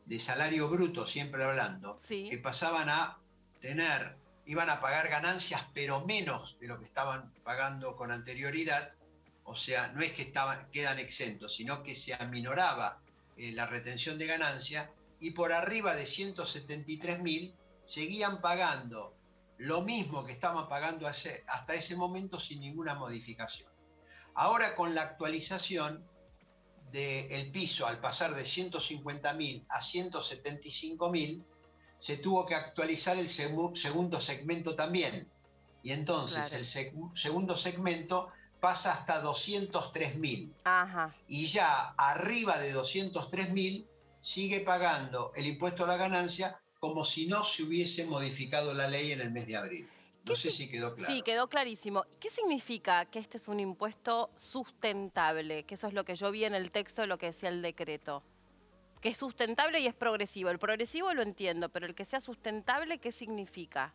de 0.04 0.18
salario 0.18 0.68
bruto, 0.68 1.06
siempre 1.06 1.42
hablando, 1.44 1.96
que 2.06 2.38
pasaban 2.42 2.90
a 2.90 3.18
tener, 3.60 4.16
iban 4.44 4.68
a 4.68 4.80
pagar 4.80 5.08
ganancias, 5.08 5.64
pero 5.72 6.04
menos 6.04 6.58
de 6.60 6.66
lo 6.66 6.78
que 6.78 6.84
estaban 6.84 7.32
pagando 7.42 7.96
con 7.96 8.12
anterioridad, 8.12 8.92
o 9.44 9.54
sea, 9.54 9.88
no 9.88 10.02
es 10.02 10.12
que 10.12 10.22
estaban, 10.22 10.68
quedan 10.72 10.98
exentos, 10.98 11.54
sino 11.54 11.82
que 11.82 11.94
se 11.94 12.12
aminoraba 12.12 13.00
eh, 13.38 13.52
la 13.52 13.66
retención 13.66 14.18
de 14.18 14.26
ganancia 14.26 14.90
y 15.20 15.30
por 15.30 15.52
arriba 15.52 15.94
de 15.94 16.04
173 16.04 17.20
mil 17.20 17.54
seguían 17.86 18.42
pagando 18.42 19.14
lo 19.56 19.80
mismo 19.80 20.26
que 20.26 20.32
estaban 20.32 20.68
pagando 20.68 21.08
hasta 21.08 21.74
ese 21.74 21.96
momento 21.96 22.38
sin 22.38 22.60
ninguna 22.60 22.94
modificación. 22.94 23.77
Ahora 24.40 24.76
con 24.76 24.94
la 24.94 25.02
actualización 25.02 26.06
del 26.92 27.50
piso 27.50 27.88
al 27.88 27.98
pasar 27.98 28.36
de 28.36 28.44
150.000 28.44 29.66
a 29.68 29.80
175.000, 29.80 31.44
se 31.98 32.18
tuvo 32.18 32.46
que 32.46 32.54
actualizar 32.54 33.18
el 33.18 33.28
segundo 33.28 34.20
segmento 34.20 34.76
también. 34.76 35.28
Y 35.82 35.90
entonces 35.90 36.52
el 36.52 36.64
segundo 37.16 37.56
segmento 37.56 38.28
pasa 38.60 38.92
hasta 38.92 39.20
203.000. 39.24 40.52
Y 41.26 41.46
ya 41.46 41.94
arriba 41.98 42.58
de 42.58 42.72
203.000 42.76 43.88
sigue 44.20 44.60
pagando 44.60 45.32
el 45.34 45.46
impuesto 45.46 45.82
a 45.82 45.88
la 45.88 45.96
ganancia 45.96 46.60
como 46.78 47.02
si 47.02 47.26
no 47.26 47.42
se 47.42 47.64
hubiese 47.64 48.06
modificado 48.06 48.72
la 48.72 48.86
ley 48.86 49.10
en 49.10 49.20
el 49.20 49.32
mes 49.32 49.48
de 49.48 49.56
abril. 49.56 49.90
No 50.28 50.36
sé 50.36 50.50
si 50.50 50.68
quedó 50.68 50.94
claro. 50.94 51.12
Sí, 51.12 51.22
quedó 51.22 51.48
clarísimo. 51.48 52.04
¿Qué 52.20 52.30
significa 52.30 53.06
que 53.06 53.18
este 53.18 53.36
es 53.36 53.48
un 53.48 53.60
impuesto 53.60 54.30
sustentable? 54.36 55.64
Que 55.64 55.74
eso 55.74 55.86
es 55.86 55.94
lo 55.94 56.04
que 56.04 56.14
yo 56.14 56.30
vi 56.30 56.44
en 56.44 56.54
el 56.54 56.70
texto 56.70 57.02
de 57.02 57.08
lo 57.08 57.18
que 57.18 57.26
decía 57.26 57.48
el 57.48 57.62
decreto. 57.62 58.22
Que 59.00 59.10
es 59.10 59.16
sustentable 59.16 59.80
y 59.80 59.86
es 59.86 59.94
progresivo. 59.94 60.50
El 60.50 60.58
progresivo 60.58 61.12
lo 61.14 61.22
entiendo, 61.22 61.68
pero 61.68 61.86
el 61.86 61.94
que 61.94 62.04
sea 62.04 62.20
sustentable, 62.20 62.98
¿qué 62.98 63.12
significa? 63.12 63.94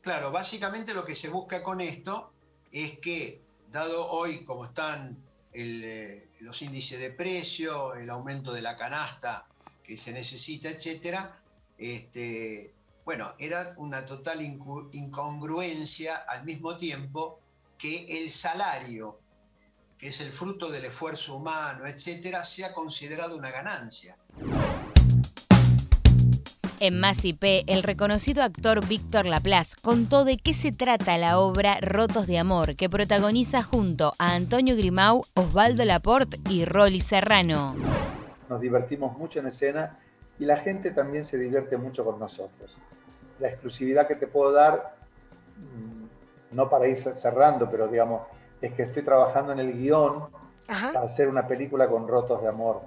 Claro, 0.00 0.30
básicamente 0.30 0.94
lo 0.94 1.04
que 1.04 1.14
se 1.14 1.28
busca 1.28 1.62
con 1.62 1.80
esto 1.80 2.32
es 2.72 2.98
que, 2.98 3.42
dado 3.70 4.08
hoy 4.10 4.44
como 4.44 4.64
están 4.64 5.16
eh, 5.52 6.28
los 6.40 6.62
índices 6.62 6.98
de 6.98 7.10
precio, 7.10 7.94
el 7.94 8.08
aumento 8.08 8.52
de 8.52 8.62
la 8.62 8.76
canasta 8.76 9.46
que 9.82 9.96
se 9.96 10.12
necesita, 10.12 10.68
etcétera, 10.68 11.40
este, 11.76 12.72
bueno, 13.10 13.32
era 13.40 13.74
una 13.78 14.06
total 14.06 14.40
incongruencia 14.40 16.18
al 16.28 16.44
mismo 16.44 16.76
tiempo 16.76 17.40
que 17.76 18.22
el 18.22 18.30
salario, 18.30 19.18
que 19.98 20.06
es 20.06 20.20
el 20.20 20.30
fruto 20.30 20.70
del 20.70 20.84
esfuerzo 20.84 21.34
humano, 21.34 21.88
etcétera, 21.88 22.44
sea 22.44 22.72
considerado 22.72 23.36
una 23.36 23.50
ganancia. 23.50 24.16
En 26.78 27.00
Más 27.00 27.24
IP, 27.24 27.64
el 27.66 27.82
reconocido 27.82 28.44
actor 28.44 28.86
Víctor 28.86 29.26
Laplace 29.26 29.74
contó 29.82 30.24
de 30.24 30.36
qué 30.36 30.54
se 30.54 30.70
trata 30.70 31.18
la 31.18 31.40
obra 31.40 31.80
Rotos 31.80 32.28
de 32.28 32.38
Amor, 32.38 32.76
que 32.76 32.88
protagoniza 32.88 33.64
junto 33.64 34.12
a 34.20 34.36
Antonio 34.36 34.76
Grimau, 34.76 35.24
Osvaldo 35.34 35.84
Laporte 35.84 36.38
y 36.48 36.64
Rolly 36.64 37.00
Serrano. 37.00 37.74
Nos 38.48 38.60
divertimos 38.60 39.18
mucho 39.18 39.40
en 39.40 39.48
escena 39.48 39.98
y 40.38 40.44
la 40.44 40.58
gente 40.58 40.92
también 40.92 41.24
se 41.24 41.38
divierte 41.38 41.76
mucho 41.76 42.04
con 42.04 42.20
nosotros. 42.20 42.76
La 43.40 43.48
exclusividad 43.48 44.06
que 44.06 44.14
te 44.14 44.26
puedo 44.26 44.52
dar, 44.52 44.94
mm, 45.56 46.54
no 46.54 46.70
para 46.70 46.86
ir 46.86 46.96
cerrando, 46.96 47.68
pero 47.70 47.88
digamos, 47.88 48.22
es 48.60 48.72
que 48.72 48.82
estoy 48.82 49.02
trabajando 49.02 49.52
en 49.52 49.58
el 49.60 49.72
guion 49.72 50.28
para 50.66 51.02
hacer 51.02 51.28
una 51.28 51.46
película 51.46 51.88
con 51.88 52.06
rotos 52.06 52.42
de 52.42 52.48
amor. 52.48 52.82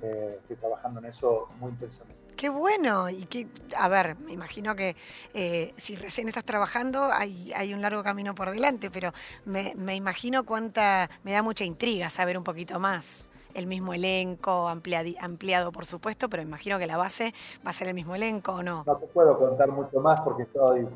Eh, 0.00 0.38
estoy 0.40 0.56
trabajando 0.56 1.00
en 1.00 1.06
eso 1.06 1.48
muy 1.58 1.72
intensamente. 1.72 2.18
Qué 2.36 2.48
bueno. 2.48 3.10
Y 3.10 3.24
que, 3.24 3.48
a 3.76 3.88
ver, 3.88 4.16
me 4.20 4.32
imagino 4.32 4.76
que 4.76 4.94
eh, 5.34 5.74
si 5.76 5.96
recién 5.96 6.28
estás 6.28 6.44
trabajando 6.44 7.10
hay, 7.12 7.52
hay, 7.52 7.74
un 7.74 7.82
largo 7.82 8.04
camino 8.04 8.32
por 8.34 8.52
delante, 8.52 8.90
pero 8.90 9.12
me, 9.44 9.74
me 9.76 9.96
imagino 9.96 10.44
cuánta, 10.44 11.10
me 11.24 11.32
da 11.32 11.42
mucha 11.42 11.64
intriga 11.64 12.08
saber 12.10 12.38
un 12.38 12.44
poquito 12.44 12.78
más 12.78 13.28
el 13.58 13.66
mismo 13.66 13.92
elenco, 13.92 14.68
ampliado 14.68 15.72
por 15.72 15.86
supuesto, 15.86 16.28
pero 16.28 16.42
imagino 16.42 16.78
que 16.78 16.86
la 16.86 16.96
base 16.96 17.34
va 17.66 17.70
a 17.70 17.72
ser 17.72 17.88
el 17.88 17.94
mismo 17.94 18.14
elenco 18.14 18.52
o 18.52 18.62
no. 18.62 18.84
No 18.86 18.96
te 18.96 19.06
puedo 19.06 19.38
contar 19.38 19.68
mucho 19.68 20.00
más 20.00 20.20
porque 20.20 20.44
estoy... 20.44 20.88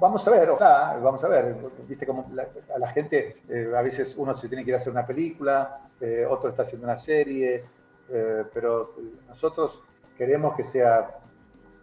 Vamos 0.00 0.26
a 0.28 0.30
ver, 0.30 0.48
ojalá, 0.48 0.96
vamos 1.02 1.24
a 1.24 1.28
ver, 1.28 1.56
viste 1.88 2.06
como 2.06 2.30
a 2.72 2.78
la 2.78 2.88
gente, 2.88 3.42
eh, 3.48 3.72
a 3.76 3.82
veces 3.82 4.14
uno 4.16 4.32
se 4.34 4.48
tiene 4.48 4.64
que 4.64 4.70
ir 4.70 4.74
a 4.74 4.76
hacer 4.76 4.92
una 4.92 5.04
película, 5.04 5.88
eh, 6.00 6.24
otro 6.28 6.50
está 6.50 6.62
haciendo 6.62 6.86
una 6.86 6.98
serie, 6.98 7.64
eh, 8.08 8.44
pero 8.54 8.94
nosotros 9.26 9.82
queremos 10.16 10.54
que 10.54 10.62
sea 10.62 11.18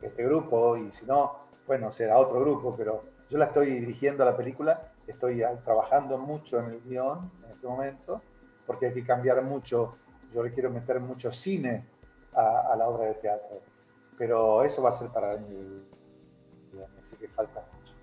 este 0.02 0.24
grupo 0.24 0.78
y 0.78 0.90
si 0.90 1.06
no, 1.06 1.40
bueno, 1.68 1.92
será 1.92 2.18
otro 2.18 2.40
grupo, 2.40 2.74
pero 2.78 3.04
yo 3.30 3.38
la 3.38 3.46
estoy 3.46 3.80
dirigiendo 3.80 4.24
a 4.24 4.28
la 4.28 4.38
película, 4.38 4.92
estoy 5.06 5.44
trabajando 5.66 6.18
mucho 6.18 6.60
en 6.60 6.66
el 6.66 6.82
guion, 6.82 7.30
este 7.60 7.68
momento, 7.68 8.22
porque 8.66 8.88
hay 8.88 8.94
que 8.94 9.04
cambiar 9.04 9.42
mucho, 9.44 9.98
yo 10.34 10.44
le 10.44 10.54
quiero 10.54 10.72
meter 10.72 11.02
mucho 11.02 11.30
cine 11.30 11.86
a, 12.34 12.74
la 12.78 12.88
obra 12.88 13.08
de 13.08 13.16
teatro, 13.16 13.62
pero 14.18 14.64
eso 14.64 14.82
va 14.82 14.90
a 14.90 14.92
ser 14.94 15.10
para 15.10 15.36
mí, 15.36 15.86
así 17.02 17.18
que 17.18 17.28
falta 17.28 17.62
mucho. 17.74 17.94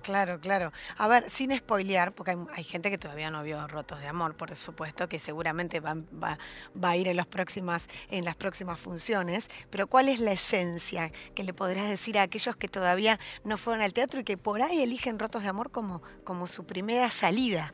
Claro, 0.00 0.38
claro. 0.40 0.72
A 0.98 1.08
ver, 1.08 1.28
sin 1.28 1.54
spoilear, 1.54 2.12
porque 2.12 2.38
hay, 2.54 2.62
gente 2.62 2.90
que 2.90 2.96
todavía 2.96 3.28
no 3.30 3.42
vio 3.42 3.66
Rotos 3.66 4.00
de 4.00 4.06
Amor, 4.06 4.36
por 4.36 4.54
supuesto, 4.54 5.08
que 5.08 5.18
seguramente 5.18 5.80
va, 5.80 5.96
va, 6.22 6.38
a 6.82 6.96
ir 6.96 7.08
en, 7.08 7.16
las 7.16 7.26
próximas, 7.26 7.88
en 8.08 8.24
las 8.24 8.36
próximas 8.36 8.78
funciones, 8.78 9.50
pero 9.68 9.88
¿cuál 9.88 10.08
es 10.08 10.20
la 10.20 10.30
esencia 10.30 11.10
que 11.34 11.42
le 11.42 11.52
podrás 11.52 11.88
decir 11.88 12.18
a 12.18 12.22
aquellos 12.22 12.56
que 12.56 12.68
todavía 12.68 13.18
no 13.42 13.56
fueron 13.58 13.82
al 13.82 13.92
teatro 13.92 14.20
y 14.20 14.24
que 14.24 14.38
por 14.38 14.62
ahí 14.62 14.80
eligen 14.80 15.18
Rotos 15.18 15.42
de 15.42 15.48
Amor 15.48 15.72
como, 15.72 16.02
como 16.22 16.46
su 16.46 16.64
primera 16.64 17.10
salida 17.10 17.72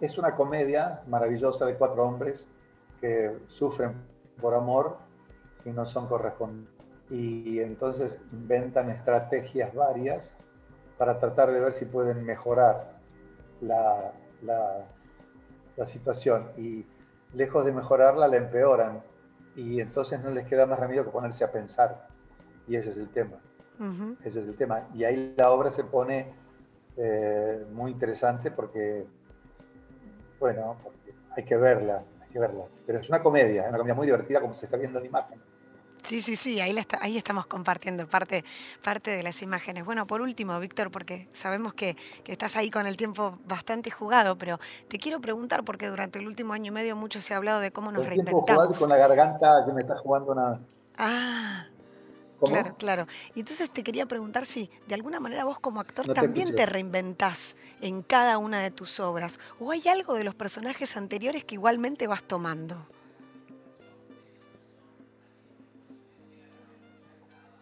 es 0.00 0.18
una 0.18 0.34
comedia 0.34 1.02
maravillosa 1.06 1.66
de 1.66 1.76
cuatro 1.76 2.04
hombres 2.04 2.48
que 3.00 3.38
sufren 3.46 3.94
por 4.40 4.54
amor 4.54 4.98
y 5.64 5.70
no 5.70 5.84
son 5.84 6.06
correspondientes. 6.06 6.74
Y 7.10 7.60
entonces 7.60 8.20
inventan 8.32 8.90
estrategias 8.90 9.74
varias 9.74 10.36
para 10.98 11.18
tratar 11.18 11.52
de 11.52 11.60
ver 11.60 11.72
si 11.72 11.84
pueden 11.84 12.24
mejorar 12.24 12.98
la, 13.60 14.12
la, 14.42 15.86
situación. 15.86 16.50
Y 16.56 16.84
lejos 17.32 17.64
de 17.64 17.72
mejorarla, 17.72 18.26
la 18.28 18.36
empeoran. 18.36 19.02
Y 19.54 19.80
entonces 19.80 20.22
no 20.22 20.30
les 20.30 20.46
queda 20.46 20.66
más 20.66 20.80
remedio 20.80 21.04
que 21.04 21.10
ponerse 21.10 21.44
a 21.44 21.52
pensar. 21.52 22.08
Y 22.66 22.76
ese 22.76 22.90
es 22.90 22.96
el 22.96 23.08
tema. 23.08 23.38
Ese 24.24 24.40
es 24.40 24.46
el 24.46 24.56
tema. 24.56 24.88
Y 24.94 25.04
ahí 25.04 25.34
la 25.36 25.50
obra 25.50 25.70
se 25.70 25.84
pone 25.84 26.34
eh, 26.96 27.64
muy 27.72 27.92
interesante 27.92 28.50
porque 28.50 29.06
bueno, 30.38 30.76
porque 30.82 31.14
hay 31.36 31.44
que 31.44 31.56
verla, 31.56 32.02
hay 32.20 32.28
que 32.28 32.38
verla. 32.38 32.64
Pero 32.86 33.00
es 33.00 33.08
una 33.08 33.22
comedia, 33.22 33.62
es 33.62 33.68
una 33.68 33.78
comedia 33.78 33.94
muy 33.94 34.06
divertida 34.06 34.40
como 34.40 34.54
se 34.54 34.66
está 34.66 34.76
viendo 34.76 34.98
en 34.98 35.04
la 35.04 35.08
imagen. 35.08 35.40
Sí, 36.06 36.22
sí, 36.22 36.36
sí, 36.36 36.60
ahí, 36.60 36.72
ahí 37.00 37.16
estamos 37.16 37.46
compartiendo 37.46 38.06
parte, 38.06 38.44
parte 38.84 39.10
de 39.10 39.24
las 39.24 39.42
imágenes. 39.42 39.84
Bueno, 39.84 40.06
por 40.06 40.20
último, 40.20 40.56
Víctor, 40.60 40.92
porque 40.92 41.28
sabemos 41.32 41.74
que, 41.74 41.96
estás 42.26 42.54
ahí 42.54 42.70
con 42.70 42.86
el 42.86 42.96
tiempo 42.96 43.38
bastante 43.44 43.90
jugado, 43.90 44.38
pero 44.38 44.60
te 44.86 44.98
quiero 44.98 45.20
preguntar, 45.20 45.64
porque 45.64 45.88
durante 45.88 46.20
el 46.20 46.28
último 46.28 46.52
año 46.52 46.66
y 46.66 46.70
medio 46.70 46.94
mucho 46.94 47.20
se 47.20 47.34
ha 47.34 47.38
hablado 47.38 47.58
de 47.58 47.72
cómo 47.72 47.90
nos 47.90 48.02
el 48.02 48.10
reinventamos. 48.10 48.78
con 48.78 48.88
la 48.88 48.96
garganta 48.96 49.64
que 49.66 49.72
me 49.72 49.80
está 49.80 49.96
jugando 49.96 50.30
una... 50.30 50.60
Ah, 50.96 51.66
Claro, 52.44 52.74
claro. 52.76 53.06
Y 53.34 53.40
entonces 53.40 53.70
te 53.70 53.82
quería 53.82 54.06
preguntar 54.06 54.44
si 54.44 54.70
de 54.86 54.94
alguna 54.94 55.20
manera 55.20 55.44
vos 55.44 55.58
como 55.58 55.80
actor 55.80 56.12
también 56.12 56.54
te 56.54 56.66
reinventás 56.66 57.56
en 57.80 58.02
cada 58.02 58.38
una 58.38 58.60
de 58.60 58.70
tus 58.70 59.00
obras 59.00 59.40
o 59.58 59.70
hay 59.70 59.88
algo 59.88 60.14
de 60.14 60.24
los 60.24 60.34
personajes 60.34 60.96
anteriores 60.96 61.44
que 61.44 61.54
igualmente 61.54 62.06
vas 62.06 62.22
tomando. 62.22 62.76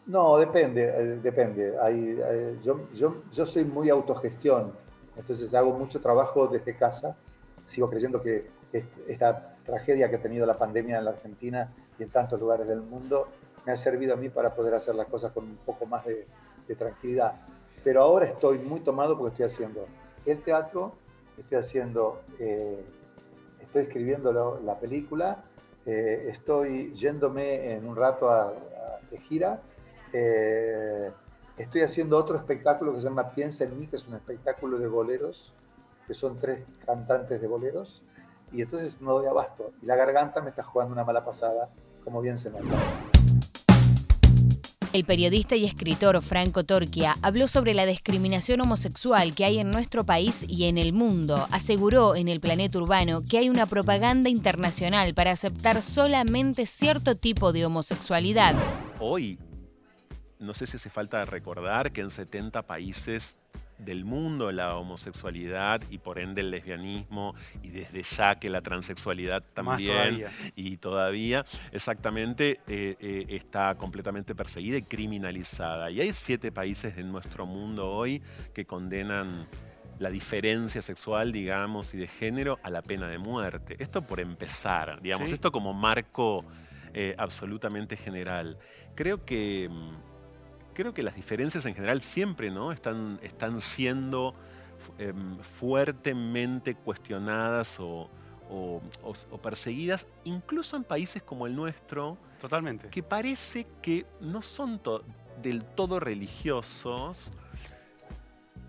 No, 0.07 0.37
depende, 0.37 0.85
eh, 0.85 1.19
depende. 1.23 1.75
Eh, 1.89 2.59
yo, 2.63 2.81
yo, 2.93 3.47
soy 3.47 3.65
muy 3.65 3.89
autogestión, 3.89 4.73
entonces 5.17 5.55
hago 5.55 5.73
mucho 5.73 6.01
trabajo 6.01 6.47
desde 6.47 6.77
casa. 6.77 7.17
Sigo 7.65 7.89
creyendo 7.89 8.21
que 8.21 8.51
esta 9.09 9.57
tragedia 9.65 10.11
que 10.11 10.17
ha 10.17 10.21
tenido 10.21 10.45
la 10.45 10.55
pandemia 10.55 10.99
en 10.99 11.05
la 11.07 11.13
Argentina 11.13 11.73
y 11.99 12.03
en 12.03 12.11
tantos 12.11 12.39
lugares 12.39 12.67
del 12.67 12.83
mundo 12.83 13.29
me 13.67 13.73
ha 13.73 13.77
servido 13.77 14.15
a 14.15 14.17
mí 14.17 14.29
para 14.29 14.55
poder 14.55 14.75
hacer 14.75 14.95
las 14.95 15.07
cosas 15.07 15.33
con 15.33 15.45
un 15.45 15.57
poco 15.57 15.87
más 15.87 16.05
de, 16.05 16.27
tranquilidad. 16.77 17.41
Pero 17.83 18.03
ahora 18.03 18.25
estoy 18.25 18.59
muy 18.59 18.81
tomado 18.81 19.19
porque 19.19 19.33
estoy 19.33 19.47
haciendo 19.47 19.87
el 20.25 20.43
teatro, 20.43 20.95
estoy 21.37 21.59
haciendo, 21.59 22.23
eh, 22.39 22.83
estoy 23.61 23.83
escribiendo 23.83 24.61
la 24.65 24.79
película, 24.79 25.45
eh, 25.87 26.31
estoy 26.31 26.95
yéndome 26.95 27.75
en 27.75 27.87
un 27.87 27.95
rato 27.95 28.31
a, 28.31 28.55
de 29.11 29.19
gira, 29.19 29.61
eh, 30.13 31.11
estoy 31.59 31.83
haciendo 31.83 32.17
otro 32.17 32.37
espectáculo 32.37 32.93
que 32.93 32.99
se 32.99 33.05
llama 33.05 33.31
Piensa 33.31 33.65
en 33.65 33.79
mí, 33.79 33.87
que 33.87 33.97
es 33.97 34.09
un 34.09 34.15
espectáculo 34.15 34.79
de 34.79 34.89
boleros, 34.89 35.53
que 36.07 36.15
son 36.15 36.39
tres 36.39 36.65
cantantes 36.87 37.41
de 37.41 37.47
boleros, 37.47 38.03
y 38.51 38.63
entonces 38.63 39.01
no 39.01 39.13
doy 39.13 39.27
abasto. 39.27 39.73
Y 39.83 39.87
la 39.87 39.97
garganta 39.97 40.41
me 40.41 40.51
está 40.51 40.63
jugando 40.63 40.95
una 40.95 41.05
mala 41.05 41.25
pasada, 41.25 41.69
como 42.03 42.23
bien 42.23 42.39
se 42.39 42.51
nota. 42.51 42.63
El 44.95 45.05
periodista 45.05 45.57
y 45.57 45.65
escritor 45.65 46.23
Franco 46.23 46.63
Torquia 46.63 47.17
habló 47.21 47.49
sobre 47.49 47.75
la 47.75 47.85
discriminación 47.85 48.61
homosexual 48.61 49.35
que 49.35 49.45
hay 49.45 49.59
en 49.59 49.73
nuestro 49.73 50.07
país 50.07 50.45
y 50.47 50.67
en 50.67 50.79
el 50.79 50.93
mundo. 50.93 51.49
Aseguró 51.51 52.15
en 52.15 52.29
el 52.29 52.39
Planeta 52.39 52.79
Urbano 52.79 53.25
que 53.29 53.39
hay 53.39 53.51
una 53.51 53.67
propaganda 53.67 54.31
internacional 54.31 55.13
para 55.13 55.33
aceptar 55.33 55.83
solamente 55.83 56.65
cierto 56.65 57.17
tipo 57.17 57.53
de 57.53 57.67
homosexualidad. 57.67 58.55
Hoy, 59.01 59.37
no 60.39 60.55
sé 60.55 60.65
si 60.69 60.77
hace 60.77 60.91
falta 60.91 61.25
recordar 61.25 61.91
que 61.91 62.01
en 62.01 62.11
70 62.11 62.63
países 62.63 63.37
del 63.79 64.05
mundo 64.05 64.51
la 64.53 64.77
homosexualidad 64.77 65.83
y 65.91 65.99
por 65.99 66.19
ende 66.19 66.41
el 66.41 66.51
lesbianismo 66.51 67.35
y 67.63 67.69
desde 67.69 68.03
ya 68.03 68.37
que 68.37 68.51
la 68.51 68.61
transexualidad 68.63 69.43
también 69.55 70.25
y 70.55 70.77
todavía 70.77 71.45
exactamente 71.73 72.61
eh, 72.67 72.97
eh, 73.01 73.27
está 73.29 73.75
completamente 73.77 74.35
perseguida 74.35 74.79
y 74.79 74.83
criminalizada. 74.83 75.91
Y 75.91 76.01
hay 76.01 76.13
siete 76.13 76.53
países 76.53 76.99
en 76.99 77.11
nuestro 77.11 77.47
mundo 77.47 77.91
hoy 77.91 78.23
que 78.53 78.65
condenan 78.65 79.47
la 79.99 80.11
diferencia 80.11 80.83
sexual, 80.83 81.33
digamos, 81.33 81.95
y 81.95 81.99
de 81.99 82.09
género 82.09 82.59
a 82.63 82.71
la 82.71 82.83
pena 82.83 83.09
de 83.09 83.19
muerte. 83.19 83.77
Esto 83.79 84.03
por 84.03 84.21
empezar, 84.21 85.01
digamos, 85.01 85.33
esto 85.33 85.53
como 85.53 85.73
marco 85.73 86.45
eh, 86.93 87.15
absolutamente 87.19 87.97
general. 87.97 88.59
Creo 88.95 89.25
que 89.25 89.69
mm, 89.71 90.14
creo 90.75 90.93
que 90.93 91.03
las 91.03 91.15
diferencias 91.15 91.65
en 91.67 91.75
general 91.75 92.03
siempre 92.03 92.51
¿no? 92.51 92.73
están, 92.73 93.19
están 93.23 93.61
siendo 93.61 94.35
em, 94.99 95.39
fuertemente 95.39 96.75
cuestionadas 96.75 97.79
o, 97.81 98.11
perseguidas, 99.43 100.07
incluso 100.25 100.77
en 100.77 100.85
países 100.85 101.23
como 101.23 101.47
el 101.47 101.57
nuestro. 101.57 102.19
Totalmente. 102.41 102.89
Que 102.89 103.03
parece 103.03 103.67
que 103.81 104.07
no 104.21 104.43
son 104.43 104.81
del 105.43 105.65
todo 105.65 105.99
religiosos 105.99 107.33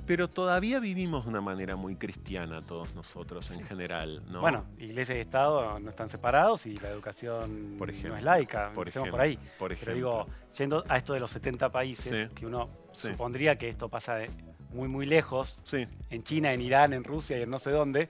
pero 0.05 0.29
todavía 0.29 0.79
vivimos 0.79 1.23
de 1.25 1.29
una 1.29 1.41
manera 1.41 1.75
muy 1.75 1.95
cristiana 1.95 2.61
todos 2.61 2.93
nosotros 2.93 3.49
en 3.51 3.65
general, 3.65 4.23
¿no? 4.29 4.41
Bueno, 4.41 4.65
iglesia 4.77 5.15
y 5.15 5.19
Estado 5.19 5.79
no 5.79 5.89
están 5.89 6.09
separados 6.09 6.65
y 6.65 6.77
la 6.77 6.89
educación 6.89 7.77
no 7.77 7.85
es 8.17 8.23
laica, 8.23 8.71
por 8.73 8.87
ejemplo, 8.87 9.11
por 9.11 9.21
ahí. 9.21 9.39
Pero 9.59 9.93
digo, 9.93 10.27
yendo 10.57 10.83
a 10.87 10.97
esto 10.97 11.13
de 11.13 11.19
los 11.19 11.31
70 11.31 11.71
países, 11.71 12.29
que 12.29 12.45
uno 12.45 12.69
supondría 12.91 13.57
que 13.57 13.69
esto 13.69 13.89
pasa 13.89 14.19
muy, 14.71 14.87
muy 14.87 15.05
lejos, 15.05 15.61
en 16.09 16.23
China, 16.23 16.53
en 16.53 16.61
Irán, 16.61 16.93
en 16.93 17.03
Rusia 17.03 17.37
y 17.37 17.43
en 17.43 17.49
no 17.49 17.59
sé 17.59 17.71
dónde, 17.71 18.09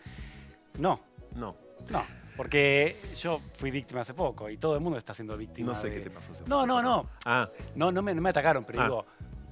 no. 0.77 0.99
No. 1.35 1.55
No. 1.89 2.03
Porque 2.35 2.95
yo 3.17 3.39
fui 3.55 3.71
víctima 3.71 4.01
hace 4.01 4.13
poco 4.13 4.49
y 4.49 4.57
todo 4.57 4.75
el 4.75 4.81
mundo 4.81 4.97
está 4.97 5.13
siendo 5.13 5.37
víctima. 5.37 5.69
No 5.69 5.75
sé 5.75 5.91
qué 5.91 6.01
te 6.01 6.09
pasó 6.09 6.33
hace 6.33 6.43
No, 6.47 6.65
no, 6.65 6.81
no. 6.81 7.09
Ah. 7.25 7.47
No, 7.75 7.91
no 7.91 8.01
me, 8.01 8.13
no 8.13 8.21
me 8.21 8.29
atacaron, 8.29 8.65
pero 8.65 8.81
ah. 8.81 8.83
digo, 8.83 9.05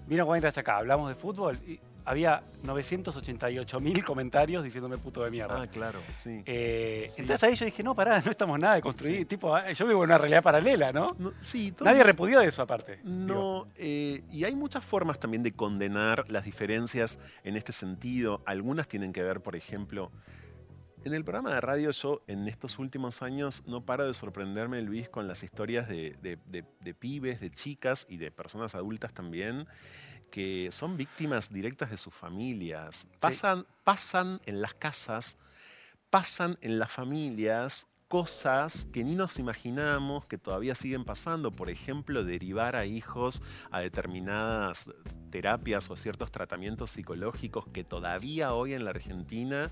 vino 0.05 0.25
cuando 0.25 0.37
entras 0.37 0.57
acá, 0.57 0.77
hablamos 0.77 1.07
de 1.07 1.15
fútbol 1.15 1.57
y 1.65 1.79
había 2.05 2.43
988 2.63 3.79
mil 3.79 4.03
comentarios 4.03 4.63
diciéndome 4.63 4.97
puto 4.97 5.23
de 5.23 5.31
mierda. 5.31 5.61
Ah, 5.61 5.67
claro, 5.67 6.01
sí. 6.13 6.43
Eh, 6.45 7.11
entonces 7.17 7.43
ahí 7.43 7.55
yo 7.55 7.65
dije, 7.65 7.83
no, 7.83 7.95
pará, 7.95 8.21
no 8.21 8.31
estamos 8.31 8.59
nada 8.59 8.75
de 8.75 8.81
construir. 8.81 9.27
Tipo, 9.27 9.55
ah, 9.55 9.71
yo 9.71 9.87
vivo 9.87 10.03
en 10.03 10.09
una 10.09 10.17
realidad 10.17 10.43
paralela, 10.43 10.91
¿no? 10.91 11.15
sí, 11.41 11.73
Nadie 11.81 12.03
repudió 12.03 12.39
de 12.39 12.47
eso 12.47 12.61
aparte. 12.61 12.99
No, 13.03 13.67
eh, 13.75 14.23
y 14.29 14.43
hay 14.43 14.55
muchas 14.55 14.83
formas 14.83 15.19
también 15.19 15.43
de 15.43 15.53
condenar 15.53 16.29
las 16.29 16.45
diferencias 16.45 17.19
en 17.43 17.55
este 17.55 17.71
sentido. 17.71 18.41
Algunas 18.45 18.87
tienen 18.87 19.13
que 19.13 19.23
ver, 19.23 19.41
por 19.41 19.55
ejemplo, 19.55 20.11
en 21.05 21.13
el 21.13 21.23
programa 21.23 21.53
de 21.53 21.61
radio 21.61 21.91
yo 21.91 22.21
en 22.27 22.47
estos 22.47 22.79
últimos 22.79 23.21
años 23.21 23.63
no 23.65 23.85
paro 23.85 24.05
de 24.05 24.13
sorprenderme, 24.13 24.81
Luis, 24.81 25.09
con 25.09 25.27
las 25.27 25.43
historias 25.43 25.89
de, 25.89 26.15
de 26.21 26.93
pibes, 26.93 27.41
de 27.41 27.49
chicas 27.49 28.05
y 28.09 28.17
de 28.17 28.31
personas 28.31 28.73
adultas 28.75 29.13
también 29.13 29.67
que 30.33 30.69
son 30.71 30.97
víctimas 30.97 31.53
directas 31.53 31.91
de 31.91 31.97
sus 31.99 32.11
familias. 32.11 33.05
Pasan, 33.19 33.67
pasan 33.83 34.41
en 34.47 34.63
las 34.63 34.73
casas, 34.73 35.37
pasan 36.09 36.57
en 36.61 36.79
las 36.79 36.91
familias 36.91 37.85
cosas 38.07 38.87
que 38.91 39.03
ni 39.03 39.13
nos 39.13 39.37
imaginamos 39.37 40.25
que 40.25 40.39
todavía 40.39 40.73
siguen 40.73 41.05
pasando. 41.05 41.51
Por 41.51 41.69
ejemplo, 41.69 42.23
derivar 42.23 42.75
a 42.75 42.87
hijos 42.87 43.43
a 43.69 43.81
determinadas 43.81 44.89
terapias 45.29 45.91
o 45.91 45.97
ciertos 45.97 46.31
tratamientos 46.31 46.89
psicológicos 46.89 47.65
que 47.71 47.83
todavía 47.83 48.55
hoy 48.55 48.73
en 48.73 48.85
la 48.85 48.89
Argentina 48.89 49.71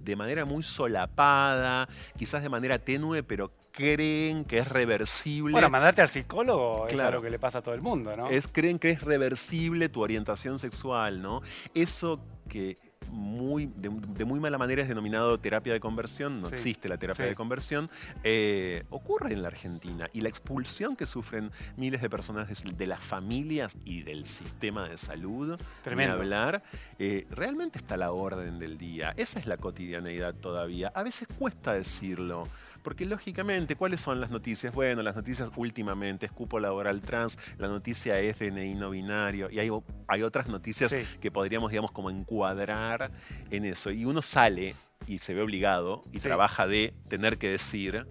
de 0.00 0.16
manera 0.16 0.44
muy 0.44 0.62
solapada, 0.62 1.88
quizás 2.16 2.42
de 2.42 2.48
manera 2.48 2.78
tenue, 2.78 3.22
pero 3.22 3.52
creen 3.72 4.44
que 4.44 4.58
es 4.58 4.68
reversible. 4.68 5.52
Bueno, 5.52 5.70
mandarte 5.70 6.02
al 6.02 6.08
psicólogo 6.08 6.86
es 6.88 6.98
algo 7.00 7.22
que 7.22 7.30
le 7.30 7.38
pasa 7.38 7.58
a 7.58 7.62
todo 7.62 7.74
el 7.74 7.80
mundo, 7.80 8.16
¿no? 8.16 8.28
Es, 8.28 8.48
creen 8.48 8.78
que 8.78 8.90
es 8.90 9.02
reversible 9.02 9.88
tu 9.88 10.02
orientación 10.02 10.58
sexual, 10.58 11.22
¿no? 11.22 11.42
Eso 11.74 12.20
que 12.48 12.78
muy, 13.08 13.66
de, 13.76 14.24
muy 14.24 14.40
mala 14.40 14.58
manera 14.58 14.82
es 14.82 14.88
denominado 14.88 15.38
terapia 15.38 15.72
de 15.72 15.80
conversión, 15.80 16.40
no 16.40 16.48
existe 16.48 16.88
la 16.88 16.98
terapia 16.98 17.26
de 17.26 17.34
conversión, 17.34 17.90
eh, 18.22 18.84
ocurre 18.90 19.32
en 19.32 19.42
la 19.42 19.48
Argentina. 19.48 20.08
Y 20.12 20.20
la 20.20 20.28
expulsión 20.28 20.96
que 20.96 21.06
sufren 21.06 21.50
miles 21.76 22.02
de 22.02 22.10
personas 22.10 22.48
de, 22.48 22.86
las 22.86 23.00
familias 23.00 23.76
y 23.84 24.02
del 24.02 24.26
sistema 24.26 24.88
de 24.88 24.96
salud, 24.96 25.58
de 25.84 26.04
hablar, 26.04 26.62
eh, 26.98 27.26
realmente 27.30 27.78
está 27.78 27.94
a 27.94 27.98
la 27.98 28.12
orden 28.12 28.58
del 28.58 28.78
día. 28.78 29.14
Esa 29.16 29.38
es 29.38 29.46
la 29.46 29.56
cotidianeidad 29.56 30.34
todavía. 30.34 30.92
A 30.94 31.02
veces 31.02 31.28
cuesta 31.38 31.72
decirlo. 31.74 32.48
Porque 32.82 33.04
lógicamente, 33.04 33.76
¿cuáles 33.76 34.00
son 34.00 34.20
las 34.20 34.30
noticias? 34.30 34.74
Bueno, 34.74 35.02
las 35.02 35.14
noticias 35.14 35.50
últimamente 35.56 36.26
es 36.26 36.32
cupo 36.32 36.58
laboral 36.58 37.00
trans, 37.00 37.38
la 37.58 37.68
noticia 37.68 38.18
es 38.20 38.38
DNI 38.38 38.74
no 38.74 38.90
binario, 38.90 39.50
y 39.50 39.58
hay, 39.58 39.70
hay 40.08 40.22
otras 40.22 40.48
noticias 40.48 40.94
que 41.20 41.30
podríamos, 41.30 41.70
digamos, 41.70 41.92
como 41.92 42.10
encuadrar 42.10 43.10
en 43.50 43.64
eso. 43.64 43.90
Y 43.90 44.04
uno 44.04 44.22
sale 44.22 44.74
y 45.06 45.18
se 45.18 45.34
ve 45.34 45.42
obligado 45.42 46.04
y 46.12 46.20
trabaja 46.20 46.66
de 46.66 46.94
tener 47.08 47.38
que 47.38 47.50
decir 47.50 48.06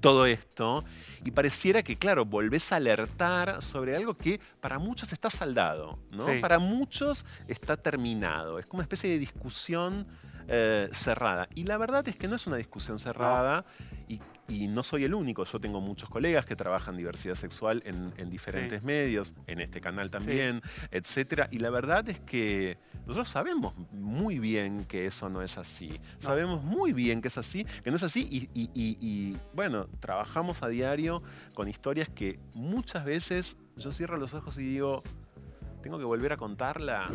todo 0.00 0.26
esto 0.26 0.84
y 1.24 1.30
pareciera 1.30 1.82
que, 1.82 1.96
claro, 1.96 2.24
volvés 2.24 2.72
a 2.72 2.76
alertar 2.76 3.62
sobre 3.62 3.96
algo 3.96 4.16
que 4.16 4.40
para 4.60 4.78
muchos 4.78 5.12
está 5.12 5.30
saldado, 5.30 5.98
¿no? 6.10 6.26
Para 6.40 6.58
muchos 6.58 7.26
está 7.48 7.76
terminado. 7.76 8.58
Es 8.58 8.66
como 8.66 8.78
una 8.78 8.84
especie 8.84 9.10
de 9.10 9.18
discusión 9.18 10.06
eh, 10.50 10.88
cerrada. 10.92 11.46
Y 11.54 11.64
la 11.64 11.76
verdad 11.76 12.08
es 12.08 12.16
que 12.16 12.26
no 12.26 12.36
es 12.36 12.46
una 12.46 12.56
discusión 12.56 12.98
cerrada 12.98 13.66
y, 14.08 14.20
no 14.68 14.82
soy 14.82 15.04
el 15.04 15.12
único. 15.12 15.44
Yo 15.44 15.60
tengo 15.60 15.82
muchos 15.82 16.08
colegas 16.08 16.46
que 16.46 16.56
trabajan 16.56 16.96
diversidad 16.96 17.34
sexual 17.34 17.82
en, 17.84 18.30
diferentes 18.30 18.82
medios, 18.82 19.34
en 19.46 19.60
este 19.60 19.82
canal 19.82 20.10
también, 20.10 20.62
etcétera. 20.90 21.48
Y 21.50 21.58
la 21.58 21.68
verdad 21.68 22.08
es 22.08 22.18
que 22.20 22.78
nosotros 23.00 23.28
sabemos 23.28 23.74
muy 23.92 24.38
bien 24.38 24.86
que 24.86 25.04
eso 25.04 25.28
no 25.28 25.42
es 25.42 25.58
así. 25.58 26.00
Sabemos 26.18 26.64
muy 26.64 26.94
bien 26.94 27.20
que 27.20 27.28
es 27.28 27.36
así, 27.36 27.66
que 27.84 27.90
no 27.90 27.96
es 27.98 28.02
así. 28.02 28.48
Y, 28.54 28.70
y 28.74 29.36
bueno, 29.52 29.86
trabajamos 30.00 30.62
a 30.62 30.68
diario 30.68 31.22
con 31.52 31.68
historias 31.68 32.08
que 32.08 32.40
muchas 32.54 33.04
veces 33.04 33.58
yo 33.76 33.92
cierro 33.92 34.16
los 34.16 34.32
ojos 34.32 34.56
y 34.56 34.62
digo, 34.62 35.02
tengo 35.82 35.98
que 35.98 36.04
volver 36.04 36.32
a 36.32 36.38
contarla. 36.38 37.10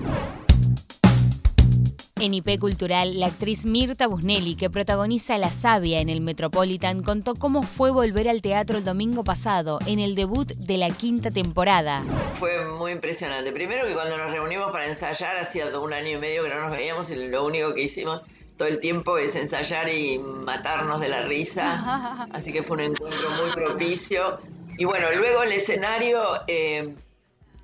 En 2.23 2.33
IP 2.33 2.57
Cultural, 2.57 3.19
la 3.19 3.25
actriz 3.25 3.65
Mirta 3.65 4.07
Busnelli, 4.07 4.55
que 4.55 4.69
protagoniza 4.69 5.37
La 5.37 5.51
Sabia 5.51 5.99
en 5.99 6.07
el 6.07 6.21
Metropolitan, 6.21 7.03
contó 7.03 7.35
cómo 7.35 7.63
fue 7.63 7.91
volver 7.91 8.29
al 8.29 8.41
teatro 8.41 8.77
el 8.77 8.85
domingo 8.85 9.25
pasado, 9.25 9.79
en 9.87 9.99
el 9.99 10.15
debut 10.15 10.47
de 10.53 10.77
la 10.77 10.89
quinta 10.89 11.31
temporada. 11.31 12.01
Fue 12.35 12.65
muy 12.65 12.93
impresionante. 12.93 13.51
Primero 13.51 13.85
que 13.85 13.93
cuando 13.93 14.17
nos 14.17 14.31
reunimos 14.31 14.71
para 14.71 14.87
ensayar, 14.87 15.35
hacía 15.35 15.77
un 15.77 15.91
año 15.91 16.11
y 16.11 16.17
medio 16.17 16.43
que 16.43 16.49
no 16.49 16.61
nos 16.61 16.71
veíamos 16.71 17.09
y 17.09 17.27
lo 17.27 17.45
único 17.45 17.73
que 17.73 17.83
hicimos 17.83 18.21
todo 18.55 18.69
el 18.69 18.79
tiempo 18.79 19.17
es 19.17 19.35
ensayar 19.35 19.89
y 19.89 20.17
matarnos 20.17 21.01
de 21.01 21.09
la 21.09 21.23
risa. 21.23 22.25
Así 22.31 22.53
que 22.53 22.63
fue 22.63 22.77
un 22.77 22.83
encuentro 22.83 23.31
muy 23.31 23.51
propicio. 23.51 24.39
Y 24.77 24.85
bueno, 24.85 25.07
luego 25.17 25.43
el 25.43 25.51
escenario 25.51 26.21
eh, 26.47 26.95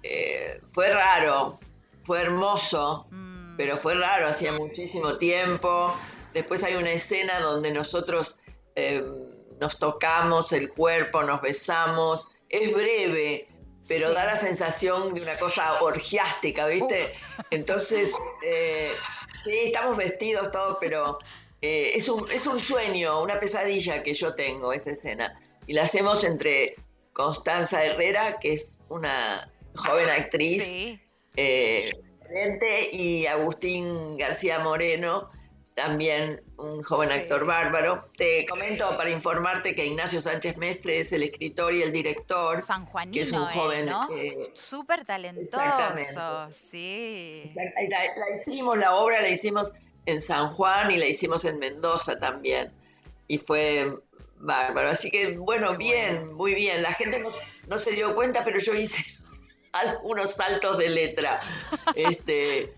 eh, 0.04 0.62
fue 0.74 0.90
raro, 0.90 1.58
fue 2.04 2.20
hermoso. 2.20 3.08
Mm 3.10 3.29
pero 3.60 3.76
fue 3.76 3.94
raro, 3.94 4.26
hacía 4.26 4.54
muchísimo 4.54 5.18
tiempo. 5.18 5.94
Después 6.34 6.64
hay 6.64 6.76
una 6.76 6.94
escena 6.94 7.42
donde 7.42 7.72
nosotros 7.72 8.38
eh, 8.74 9.04
nos 9.60 9.78
tocamos 9.78 10.54
el 10.54 10.70
cuerpo, 10.70 11.24
nos 11.24 11.42
besamos. 11.42 12.30
Es 12.48 12.72
breve, 12.72 13.48
pero 13.86 14.14
da 14.14 14.24
la 14.24 14.38
sensación 14.38 15.14
de 15.14 15.22
una 15.24 15.38
cosa 15.38 15.82
orgiástica, 15.82 16.68
¿viste? 16.68 17.14
Entonces, 17.52 18.18
eh, 18.46 18.90
sí, 19.44 19.52
estamos 19.66 19.98
vestidos 19.98 20.52
todos, 20.52 20.78
pero 20.80 21.20
eh, 21.62 21.92
es, 21.96 22.08
un, 22.08 22.32
es 22.32 22.48
un 22.48 22.62
sueño, 22.62 23.22
una 23.22 23.42
pesadilla 23.42 24.04
que 24.04 24.14
yo 24.14 24.36
tengo, 24.36 24.72
esa 24.72 24.92
escena. 24.92 25.38
Y 25.68 25.74
la 25.74 25.84
hacemos 25.84 26.24
entre 26.24 26.78
Constanza 27.12 27.84
Herrera, 27.84 28.40
que 28.40 28.54
es 28.54 28.80
una 28.88 29.52
joven 29.76 30.10
actriz, 30.10 30.98
y 32.92 33.26
Agustín 33.26 34.18
García 34.18 34.60
Moreno, 34.60 35.30
también 35.76 36.42
un 36.58 36.82
joven 36.84 37.12
actor 37.12 37.46
bárbaro. 37.46 38.04
Te 38.18 38.46
comento 38.48 38.98
para 38.98 39.10
informarte 39.10 39.74
que 39.76 39.86
Ignacio 39.86 40.20
Sánchez 40.20 40.58
Mestre 40.58 41.00
es 41.00 41.14
el 41.14 41.24
escritor 41.24 41.74
y 41.74 41.82
el 41.82 41.92
director. 41.92 42.62
San 42.62 42.86
Juanino, 42.86 43.14
que 43.14 43.22
es 43.22 43.32
un 43.32 43.46
joven, 43.46 43.86
¿no? 43.86 44.08
Súper 44.54 45.06
talentoso, 45.06 46.52
sí. 46.52 47.52
La, 47.56 48.30
hicimos, 48.34 48.78
la 48.78 48.96
obra 48.96 49.22
la 49.22 49.30
hicimos 49.30 49.74
en 50.06 50.22
San 50.22 50.50
Juan 50.50 50.92
y 50.92 50.98
la 50.98 51.08
hicimos 51.08 51.46
en 51.46 51.60
Mendoza 51.60 52.20
también. 52.20 52.72
Y 53.28 53.38
fue 53.38 54.00
bárbaro. 54.38 54.90
Así 54.90 55.10
que, 55.12 55.38
bueno, 55.38 55.78
bien, 55.78 56.34
muy 56.34 56.56
bien. 56.56 56.82
La 56.82 56.94
gente 56.94 57.20
no, 57.20 57.30
no 57.68 57.78
se 57.78 57.92
dio 57.92 58.16
cuenta, 58.16 58.44
pero 58.44 58.60
yo 58.60 58.74
hice 58.74 59.04
algunos 59.72 60.34
saltos 60.34 60.78
de 60.78 60.90
letra. 60.90 61.42
Este, 61.96 62.74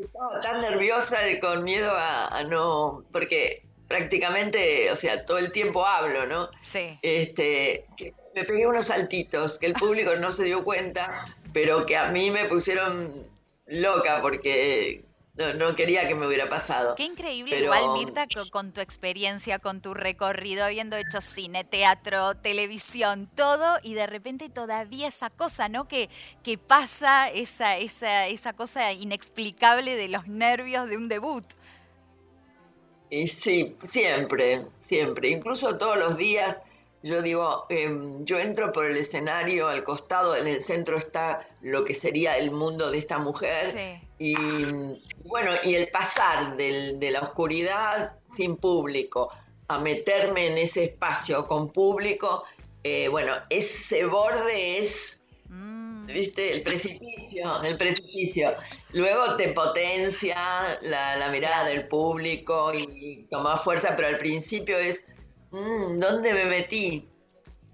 estaba 0.00 0.40
tan 0.40 0.60
nerviosa 0.60 1.28
y 1.28 1.38
con 1.38 1.64
miedo 1.64 1.90
a, 1.92 2.42
no, 2.44 3.04
porque 3.12 3.64
prácticamente, 3.88 4.90
o 4.92 4.96
sea, 4.96 5.24
todo 5.24 5.38
el 5.38 5.52
tiempo 5.52 5.86
hablo, 5.86 6.26
¿no? 6.26 6.48
Sí. 6.60 6.98
Este, 7.02 7.86
me 8.34 8.44
pegué 8.44 8.66
unos 8.66 8.86
saltitos 8.86 9.58
que 9.58 9.66
el 9.66 9.74
público 9.74 10.14
no 10.16 10.30
se 10.30 10.44
dio 10.44 10.64
cuenta, 10.64 11.24
pero 11.52 11.86
que 11.86 11.96
a 11.96 12.10
mí 12.10 12.30
me 12.30 12.44
pusieron 12.46 13.26
loca 13.66 14.20
porque 14.22 15.04
no, 15.54 15.74
quería 15.76 16.06
que 16.08 16.14
me 16.14 16.26
hubiera 16.26 16.48
pasado. 16.48 16.94
Qué 16.96 17.04
increíble, 17.04 17.60
igual 17.60 17.92
Mirta, 17.92 18.26
con, 18.50 18.72
tu 18.72 18.80
experiencia, 18.80 19.58
con 19.58 19.80
tu 19.80 19.94
recorrido, 19.94 20.64
habiendo 20.64 20.96
hecho 20.96 21.20
cine, 21.20 21.64
teatro, 21.64 22.34
televisión, 22.36 23.28
todo, 23.34 23.78
y 23.82 23.94
de 23.94 24.06
repente 24.06 24.48
todavía 24.48 25.06
esa 25.08 25.30
cosa, 25.30 25.68
¿no? 25.68 25.86
Que, 25.86 26.10
que 26.42 26.58
pasa, 26.58 27.28
esa, 27.30 27.76
esa, 27.76 28.26
esa 28.26 28.52
cosa 28.52 28.92
inexplicable 28.92 29.94
de 29.94 30.08
los 30.08 30.26
nervios 30.26 30.88
de 30.88 30.96
un 30.96 31.08
debut. 31.08 31.44
Y 33.10 33.28
sí, 33.28 33.76
siempre, 33.82 34.66
siempre, 34.80 35.28
incluso 35.28 35.78
todos 35.78 35.96
los 35.96 36.16
días 36.16 36.60
yo 37.02 37.22
digo, 37.22 37.66
em, 37.68 38.24
yo 38.24 38.38
entro 38.38 38.72
por 38.72 38.84
el 38.84 38.96
escenario, 38.96 39.68
al 39.68 39.84
costado, 39.84 40.34
en 40.34 40.48
el 40.48 40.62
centro 40.62 40.98
está 40.98 41.46
lo 41.62 41.84
que 41.84 41.94
sería 41.94 42.36
el 42.36 42.50
mundo 42.50 42.90
de 42.90 42.98
esta 42.98 43.18
mujer. 43.18 44.00
Y 44.18 44.34
bueno, 45.24 45.52
y 45.62 45.74
el 45.74 45.88
pasar 45.88 46.56
de 46.56 47.10
la 47.10 47.20
oscuridad 47.20 48.16
sin 48.26 48.56
público 48.56 49.30
a 49.68 49.78
meterme 49.78 50.48
en 50.48 50.58
ese 50.58 50.84
espacio 50.84 51.46
con 51.46 51.70
público, 51.72 52.44
eh, 52.82 53.08
bueno, 53.08 53.34
ese 53.50 54.06
borde 54.06 54.78
es, 54.78 55.22
mm. 55.48 56.06
viste, 56.06 56.52
el 56.52 56.62
precipicio, 56.62 57.62
el 57.62 57.76
precipicio. 57.76 58.56
Luego 58.92 59.36
te 59.36 59.48
potencia 59.48 60.78
la, 60.80 61.28
mirada 61.30 61.66
del 61.66 61.86
público 61.86 62.72
y 62.74 63.26
toma 63.30 63.56
fuerza, 63.56 63.94
pero 63.94 64.08
al 64.08 64.18
principio 64.18 64.78
es 64.78 65.02
Mm, 65.50 65.98
¿dónde 65.98 66.34
me 66.34 66.44
metí? 66.44 67.08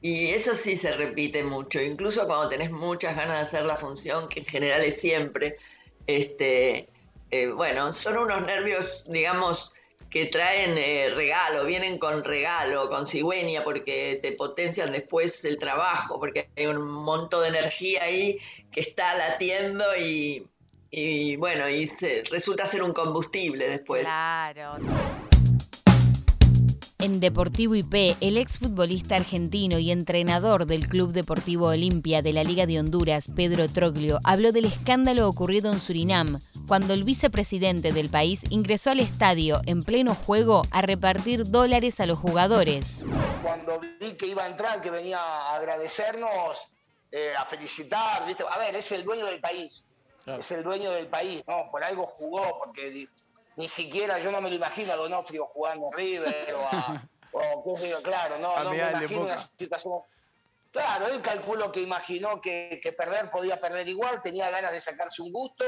Y 0.01 0.29
eso 0.29 0.55
sí 0.55 0.77
se 0.77 0.93
repite 0.93 1.43
mucho, 1.43 1.81
incluso 1.81 2.27
cuando 2.27 2.49
tenés 2.49 2.71
muchas 2.71 3.17
ganas 3.17 3.37
de 3.37 3.43
hacer 3.43 3.65
la 3.65 3.77
función, 3.77 4.29
que 4.29 4.41
en 4.41 4.47
general 4.47 4.85
es 4.85 5.01
siempre, 5.01 5.57
este, 6.07 6.89
eh, 7.31 7.49
bueno, 7.49 7.93
son 7.93 8.19
unos 8.19 8.43
nervios, 8.43 9.11
digamos, 9.11 9.75
que 10.11 10.27
traen 10.27 10.79
eh, 10.79 11.11
regalo, 11.15 11.65
vienen 11.65 11.99
con 11.99 12.23
regalo, 12.23 12.89
con 12.89 13.07
cigüeña, 13.07 13.65
porque 13.65 14.21
te 14.23 14.33
potencian 14.33 14.93
después 14.93 15.45
el 15.45 15.59
trabajo, 15.59 16.21
porque 16.21 16.49
hay 16.57 16.67
un 16.67 16.89
montón 16.89 17.43
de 17.43 17.49
energía 17.49 18.05
ahí 18.05 18.39
que 18.71 18.81
está 18.81 19.17
latiendo 19.17 19.85
y, 19.99 20.47
y 20.91 21.35
bueno, 21.35 21.69
y 21.69 21.91
resulta 22.31 22.67
ser 22.67 22.85
un 22.85 22.93
combustible 22.93 23.69
después. 23.69 24.05
Claro. 24.05 24.79
En 27.05 27.21
Deportivo 27.21 27.75
IP, 27.75 28.17
el 28.23 28.39
exfutbolista 28.39 29.17
argentino 29.17 29.79
y 29.79 29.91
entrenador 29.91 30.65
del 30.65 30.89
Club 30.89 31.13
Deportivo 31.13 31.67
Olimpia 31.67 32.23
de 32.23 32.33
la 32.33 32.45
Liga 32.45 32.65
de 32.65 32.81
Honduras, 32.81 33.31
Pedro 33.37 33.69
Troglio, 33.69 34.21
habló 34.25 34.53
del 34.53 34.65
escándalo 34.65 35.29
ocurrido 35.29 35.71
en 35.71 35.83
Surinam, 35.83 36.41
cuando 36.67 36.95
el 36.95 37.05
vicepresidente 37.05 37.93
del 37.93 38.09
país 38.09 38.45
ingresó 38.49 38.91
al 38.91 39.01
estadio 39.01 39.61
en 39.67 39.83
pleno 39.83 40.15
juego 40.15 40.63
a 40.71 40.81
repartir 40.81 41.45
dólares 41.45 42.01
a 42.01 42.07
los 42.07 42.19
jugadores. 42.19 43.05
Cuando 43.43 43.79
vi 44.01 44.15
que 44.15 44.29
iba 44.29 44.45
a 44.45 44.47
entrar, 44.47 44.81
que 44.81 44.91
venía 44.91 45.19
a 45.19 45.57
agradecernos, 45.57 46.57
eh, 47.13 47.35
a 47.37 47.45
felicitar, 47.45 48.27
¿viste? 48.27 48.45
a 48.51 48.57
ver, 48.57 48.77
es 48.77 48.91
el 48.93 49.05
dueño 49.05 49.27
del 49.27 49.41
país. 49.41 49.85
Es 50.25 50.51
el 50.53 50.63
dueño 50.63 50.91
del 50.93 51.09
país, 51.09 51.45
¿no? 51.47 51.71
Por 51.71 51.85
algo 51.85 52.07
jugó, 52.07 52.61
porque 52.65 53.07
ni 53.57 53.69
siquiera 53.69 54.19
yo 54.19 54.31
no 54.31 54.41
me 54.41 54.51
lo 54.51 54.57
imagino 54.57 54.93
a 54.93 54.97
Donofrio 54.97 55.47
jugando 55.47 55.91
River 55.93 56.55
o 56.55 56.67
a, 56.67 57.03
o, 57.33 58.03
claro, 58.03 58.39
no, 58.39 58.63
no 58.63 58.71
me 58.71 58.77
imagino 58.79 59.23
una 59.23 59.39
situación. 59.39 60.01
Claro, 60.71 61.07
él 61.07 61.21
calculó 61.23 61.71
que 61.71 61.81
imaginó 61.81 62.41
que, 62.41 62.81
perder 62.97 63.31
podía 63.31 63.61
perder 63.61 63.89
igual, 63.89 64.21
tenía 64.21 64.51
ganas 64.51 64.73
de 64.73 64.81
sacarse 64.81 65.23
un 65.23 65.33
gusto, 65.33 65.65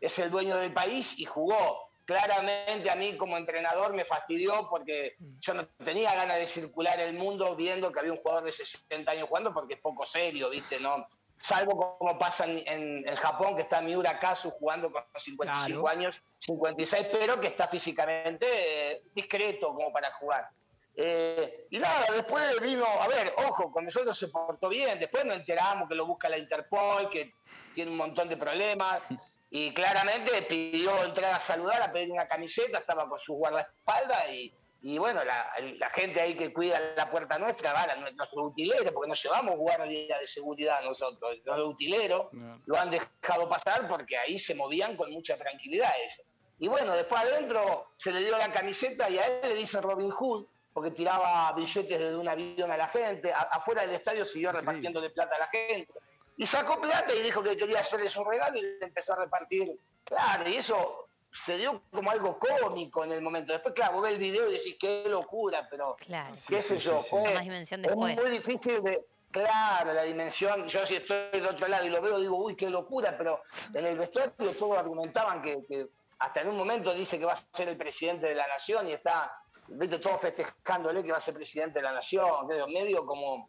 es 0.00 0.18
el 0.18 0.30
dueño 0.30 0.56
del 0.56 0.72
país 0.72 1.18
y 1.18 1.24
jugó. 1.24 1.88
Claramente 2.04 2.90
a 2.90 2.96
mí 2.96 3.16
como 3.16 3.38
entrenador 3.38 3.94
me 3.94 4.04
fastidió 4.04 4.68
porque 4.68 5.16
yo 5.40 5.54
no 5.54 5.66
tenía 5.82 6.14
ganas 6.14 6.36
de 6.36 6.46
circular 6.46 7.00
el 7.00 7.14
mundo 7.14 7.56
viendo 7.56 7.90
que 7.90 8.00
había 8.00 8.12
un 8.12 8.18
jugador 8.18 8.44
de 8.44 8.52
60 8.52 9.10
años 9.10 9.28
jugando 9.28 9.54
porque 9.54 9.74
es 9.74 9.80
poco 9.80 10.04
serio, 10.04 10.50
¿viste? 10.50 10.78
No, 10.78 11.08
salvo 11.44 11.98
como 11.98 12.18
pasa 12.18 12.46
en, 12.46 13.04
Japón, 13.16 13.54
que 13.54 13.60
está 13.60 13.82
Miura 13.82 14.18
Kazu 14.18 14.50
jugando 14.52 14.90
con 14.90 15.02
55 15.14 15.86
años, 15.86 16.16
56, 16.38 17.08
pero 17.12 17.38
que 17.38 17.48
está 17.48 17.68
físicamente 17.68 18.46
eh, 18.48 19.02
discreto 19.14 19.74
como 19.74 19.92
para 19.92 20.10
jugar. 20.14 20.48
Eh, 20.96 21.66
y 21.70 21.78
nada, 21.78 22.06
después 22.14 22.58
vino, 22.62 22.86
a 22.86 23.06
ver, 23.08 23.34
ojo, 23.36 23.70
con 23.70 23.84
nosotros 23.84 24.18
se 24.18 24.28
portó 24.28 24.70
bien, 24.70 24.98
después 24.98 25.26
nos 25.26 25.36
enteramos 25.36 25.86
que 25.86 25.94
lo 25.94 26.06
busca 26.06 26.30
la 26.30 26.38
Interpol, 26.38 27.10
que 27.10 27.34
tiene 27.74 27.90
un 27.90 27.98
montón 27.98 28.26
de 28.30 28.38
problemas, 28.38 29.02
y 29.50 29.74
claramente 29.74 30.40
pidió 30.48 31.04
entrar 31.04 31.34
a 31.34 31.40
saludar, 31.40 31.82
a 31.82 31.92
pedir 31.92 32.10
una 32.10 32.26
camiseta, 32.26 32.78
estaba 32.78 33.06
con 33.06 33.18
su 33.18 33.34
guardaespaldas 33.34 34.30
y 34.32 34.54
y 34.86 34.98
bueno, 34.98 35.22
la, 35.24 35.90
gente 35.94 36.20
ahí 36.20 36.34
que 36.34 36.52
cuida 36.52 36.78
la 36.94 37.10
puerta 37.10 37.38
nuestra, 37.38 37.72
va, 37.72 37.86
nuestros 37.96 38.28
utileros, 38.34 38.92
porque 38.92 39.08
nos 39.08 39.22
llevamos 39.22 39.56
guardia 39.56 40.18
de 40.18 40.26
seguridad 40.26 40.82
nosotros, 40.82 41.38
los 41.42 41.68
utileros 41.68 42.26
lo 42.66 42.78
han 42.78 42.90
dejado 42.90 43.48
pasar 43.48 43.88
porque 43.88 44.18
ahí 44.18 44.38
se 44.38 44.54
movían 44.54 44.94
con 44.94 45.10
mucha 45.10 45.38
tranquilidad 45.38 45.90
ellos. 46.02 46.20
Y 46.58 46.68
bueno, 46.68 46.94
después 46.94 47.22
adentro 47.22 47.92
se 47.96 48.12
le 48.12 48.20
dio 48.20 48.36
la 48.36 48.52
camiseta 48.52 49.08
y 49.08 49.16
a 49.16 49.24
él 49.24 49.48
le 49.48 49.54
dice 49.54 49.80
Robin 49.80 50.10
Hood, 50.10 50.44
porque 50.74 50.90
tiraba 50.90 51.50
billetes 51.52 51.98
desde 51.98 52.16
un 52.16 52.28
avión 52.28 52.70
a 52.70 52.76
la 52.76 52.88
gente, 52.88 53.32
afuera 53.32 53.86
del 53.86 53.92
estadio 53.92 54.26
siguió 54.26 54.52
repartiendo 54.52 55.00
de 55.00 55.08
plata 55.08 55.36
a 55.36 55.38
la 55.38 55.46
gente. 55.46 55.94
Y 56.36 56.46
sacó 56.46 56.78
plata 56.78 57.14
y 57.14 57.22
dijo 57.22 57.42
que 57.42 57.56
quería 57.56 57.80
hacerle 57.80 58.10
su 58.10 58.22
regalo 58.22 58.58
y 58.58 58.60
le 58.60 58.84
empezó 58.84 59.14
a 59.14 59.16
repartir. 59.16 59.78
Claro, 60.04 60.46
y 60.46 60.56
eso 60.56 61.03
se 61.34 61.58
dio 61.58 61.82
como 61.90 62.10
algo 62.10 62.38
cómico 62.38 63.04
en 63.04 63.12
el 63.12 63.20
momento. 63.20 63.52
Después, 63.52 63.74
claro, 63.74 63.94
vos 63.94 64.02
ves 64.02 64.12
el 64.12 64.18
video 64.18 64.48
y 64.48 64.54
decís, 64.54 64.76
qué 64.78 65.04
locura, 65.08 65.66
pero 65.68 65.96
qué 65.96 66.62
sé 66.62 66.78
yo, 66.78 66.98
fue, 67.00 67.34
es 67.34 67.96
muy 67.96 68.30
difícil 68.30 68.82
de... 68.82 69.04
Claro, 69.30 69.92
la 69.92 70.04
dimensión, 70.04 70.68
yo 70.68 70.86
si 70.86 70.94
estoy 70.94 71.28
del 71.32 71.44
otro 71.46 71.66
lado 71.66 71.84
y 71.84 71.88
lo 71.88 72.00
veo, 72.00 72.20
digo, 72.20 72.36
uy, 72.36 72.54
qué 72.54 72.70
locura, 72.70 73.18
pero 73.18 73.42
en 73.74 73.84
el 73.84 73.98
vestuario 73.98 74.32
todos 74.56 74.78
argumentaban 74.78 75.42
que, 75.42 75.88
hasta 76.20 76.40
en 76.40 76.50
un 76.50 76.56
momento 76.56 76.94
dice 76.94 77.18
que 77.18 77.24
va 77.24 77.32
a 77.32 77.44
ser 77.50 77.68
el 77.68 77.76
presidente 77.76 78.28
de 78.28 78.36
la 78.36 78.46
nación 78.46 78.86
y 78.88 78.92
está, 78.92 79.36
viste, 79.66 79.98
todos 79.98 80.20
festejándole 80.20 81.02
que 81.02 81.10
va 81.10 81.18
a 81.18 81.20
ser 81.20 81.34
presidente 81.34 81.80
de 81.80 81.82
la 81.82 81.90
nación, 81.90 82.46
medio 82.72 83.04
como... 83.04 83.48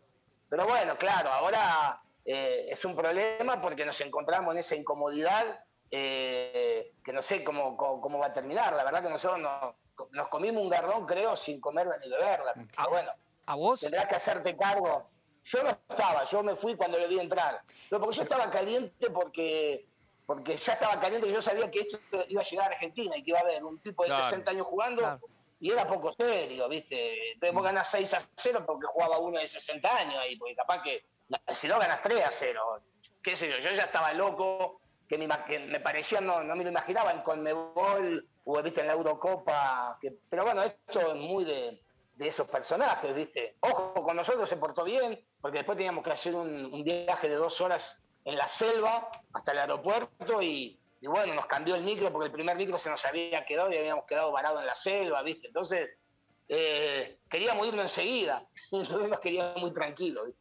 Pero 0.49 0.65
bueno, 0.65 0.97
claro, 0.97 1.29
ahora 1.31 2.01
eh, 2.25 2.65
es 2.67 2.83
un 2.83 2.95
problema 2.95 3.61
porque 3.61 3.85
nos 3.85 4.01
encontramos 4.01 4.55
en 4.55 4.61
esa 4.61 4.75
incomodidad 4.75 5.64
eh, 5.91 6.93
que 7.03 7.13
no 7.13 7.21
sé 7.21 7.43
cómo, 7.43 7.77
cómo, 7.77 8.19
va 8.19 8.27
a 8.27 8.33
terminar. 8.33 8.73
La 8.73 8.83
verdad 8.83 9.03
que 9.03 9.09
nosotros 9.09 9.39
nos, 9.39 10.27
comimos 10.27 10.61
un 10.61 10.69
garrón, 10.69 11.05
creo, 11.05 11.35
sin 11.35 11.59
comerla 11.61 11.97
ni 11.97 12.09
beberla. 12.09 12.53
Ah, 12.77 12.87
bueno, 12.89 13.11
¿A 13.45 13.55
vos? 13.55 13.79
Tendrás 13.79 14.07
que 14.07 14.15
hacerte 14.15 14.55
cargo. 14.57 15.09
Yo 15.43 15.63
no 15.63 15.69
estaba, 15.69 16.23
yo 16.23 16.41
me 16.41 16.55
fui 16.55 16.75
cuando 16.75 16.97
le 16.97 17.07
vi 17.07 17.19
entrar. 17.19 17.61
Pero 17.89 18.01
porque 18.01 18.17
yo 18.17 18.23
estaba 18.23 18.49
caliente 18.49 19.09
porque 19.11 19.87
porque 20.25 20.55
ya 20.55 20.73
estaba 20.73 20.99
caliente 20.99 21.27
y 21.27 21.33
yo 21.33 21.41
sabía 21.41 21.69
que 21.69 21.81
esto 21.81 21.99
iba 22.29 22.41
a 22.41 22.43
llegar 22.43 22.71
a 22.71 22.73
Argentina 22.73 23.15
y 23.15 23.23
que 23.23 23.29
iba 23.29 23.39
a 23.39 23.43
haber 23.43 23.63
un 23.63 23.79
tipo 23.79 24.03
de 24.03 24.09
60 24.09 24.49
años 24.49 24.65
jugando 24.65 25.19
y 25.59 25.71
era 25.71 25.87
poco 25.87 26.11
serio, 26.13 26.67
¿viste? 26.67 27.33
Entonces 27.33 27.53
vos 27.53 27.63
ganás 27.63 27.89
6 27.91 28.13
a 28.15 28.19
0 28.35 28.63
porque 28.65 28.87
jugaba 28.87 29.19
uno 29.19 29.39
de 29.39 29.47
60 29.47 29.97
años 29.97 30.15
ahí, 30.15 30.35
porque 30.35 30.55
capaz 30.55 30.81
que 30.81 31.05
si 31.49 31.67
no 31.67 31.79
ganas 31.79 32.01
3 32.01 32.25
a 32.25 32.31
0, 32.31 32.83
qué 33.21 33.35
sé 33.35 33.49
yo, 33.49 33.57
yo 33.59 33.71
ya 33.75 33.83
estaba 33.83 34.13
loco, 34.13 34.81
que 35.07 35.17
me, 35.17 35.27
me 35.27 35.79
parecía, 35.79 36.21
no, 36.21 36.43
no 36.43 36.55
me 36.55 36.63
lo 36.63 36.71
imaginaba 36.71 37.11
en 37.11 37.21
Conmebol 37.21 38.27
o 38.43 38.61
¿viste? 38.61 38.81
en 38.81 38.87
la 38.87 38.93
Eurocopa. 38.93 39.97
Que, 40.01 40.13
pero 40.29 40.43
bueno, 40.43 40.63
esto 40.63 41.13
es 41.13 41.15
muy 41.15 41.45
de, 41.45 41.81
esos 42.19 42.47
personajes, 42.47 43.13
¿viste? 43.13 43.57
Ojo, 43.59 43.93
con 44.03 44.15
nosotros 44.15 44.47
se 44.47 44.57
portó 44.57 44.83
bien, 44.83 45.19
porque 45.41 45.59
después 45.59 45.77
teníamos 45.77 46.03
que 46.03 46.11
hacer 46.11 46.33
un, 46.33 46.83
viaje 46.83 47.29
de 47.29 47.35
dos 47.35 47.59
horas 47.61 48.01
en 48.23 48.37
la 48.37 48.47
selva 48.47 49.09
hasta 49.33 49.51
el 49.51 49.59
aeropuerto 49.59 50.41
y 50.41 50.79
bueno, 51.07 51.33
nos 51.33 51.45
cambió 51.45 51.75
el 51.75 51.83
micro 51.83 52.11
porque 52.11 52.27
el 52.27 52.31
primer 52.31 52.55
micro 52.55 52.79
se 52.79 52.89
nos 52.89 53.03
había 53.05 53.45
quedado 53.45 53.71
y 53.71 53.77
habíamos 53.77 54.05
quedado 54.05 54.31
varado 54.31 54.59
en 54.59 54.65
la 54.65 54.75
selva, 54.75 55.21
¿viste? 55.21 55.47
Entonces, 55.47 55.89
eh, 56.47 57.17
queríamos 57.29 57.67
irnos 57.67 57.83
enseguida, 57.83 58.47
entonces 58.71 59.09
nos 59.09 59.19
queríamos 59.19 59.61
muy 59.61 59.73
tranquilos. 59.73 60.31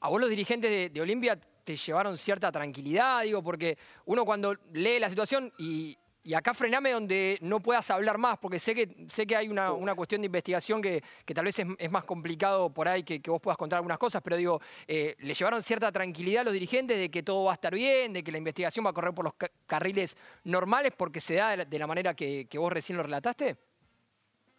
A 0.00 0.08
vos 0.08 0.20
los 0.20 0.30
dirigentes 0.30 0.70
de, 0.70 0.90
de 0.90 1.00
Olimpia 1.00 1.38
te 1.68 1.76
llevaron 1.76 2.16
cierta 2.16 2.50
tranquilidad, 2.50 3.24
digo, 3.24 3.42
porque 3.42 3.76
uno 4.06 4.24
cuando 4.24 4.56
lee 4.72 4.98
la 4.98 5.10
situación 5.10 5.52
y, 5.58 5.98
y 6.22 6.32
acá 6.32 6.54
frename 6.54 6.92
donde 6.92 7.36
no 7.42 7.60
puedas 7.60 7.90
hablar 7.90 8.16
más, 8.16 8.38
porque 8.38 8.58
sé 8.58 8.74
que, 8.74 9.06
sé 9.10 9.26
que 9.26 9.36
hay 9.36 9.50
una, 9.50 9.94
cuestión 9.94 10.22
de 10.22 10.26
investigación 10.28 10.80
que, 10.80 11.02
tal 11.34 11.44
vez 11.44 11.58
es, 11.58 11.90
más 11.90 12.04
complicado 12.04 12.70
por 12.70 12.88
ahí 12.88 13.02
que, 13.02 13.20
vos 13.28 13.38
puedas 13.42 13.58
contar 13.58 13.76
algunas 13.76 13.98
cosas, 13.98 14.22
pero 14.24 14.36
digo, 14.36 14.62
eh, 14.86 15.14
¿le 15.18 15.34
llevaron 15.34 15.62
cierta 15.62 15.92
tranquilidad 15.92 16.40
a 16.40 16.44
los 16.44 16.54
dirigentes 16.54 16.96
de 16.96 17.10
que 17.10 17.22
todo 17.22 17.44
va 17.44 17.50
a 17.50 17.54
estar 17.54 17.74
bien, 17.74 18.14
de 18.14 18.24
que 18.24 18.32
la 18.32 18.38
investigación 18.38 18.86
va 18.86 18.88
a 18.88 18.94
correr 18.94 19.12
por 19.12 19.26
los 19.26 19.34
carriles 19.66 20.16
normales 20.44 20.92
porque 20.96 21.20
se 21.20 21.34
da 21.34 21.54
de 21.54 21.78
la, 21.78 21.86
manera 21.86 22.14
que, 22.14 22.46
que 22.48 22.56
vos 22.56 22.72
recién 22.72 22.96
lo 22.96 23.02
relataste? 23.02 23.58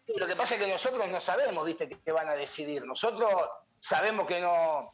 Lo 0.06 0.28
que 0.28 0.36
pasa 0.36 0.54
es 0.54 0.62
que 0.62 0.70
nosotros 0.70 1.08
no 1.08 1.20
sabemos, 1.20 1.66
viste, 1.66 1.88
qué 1.88 2.12
van 2.12 2.28
a 2.28 2.34
decidir. 2.34 2.86
Nosotros 2.86 3.32
sabemos 3.80 4.28
que 4.28 4.40
no, 4.40 4.92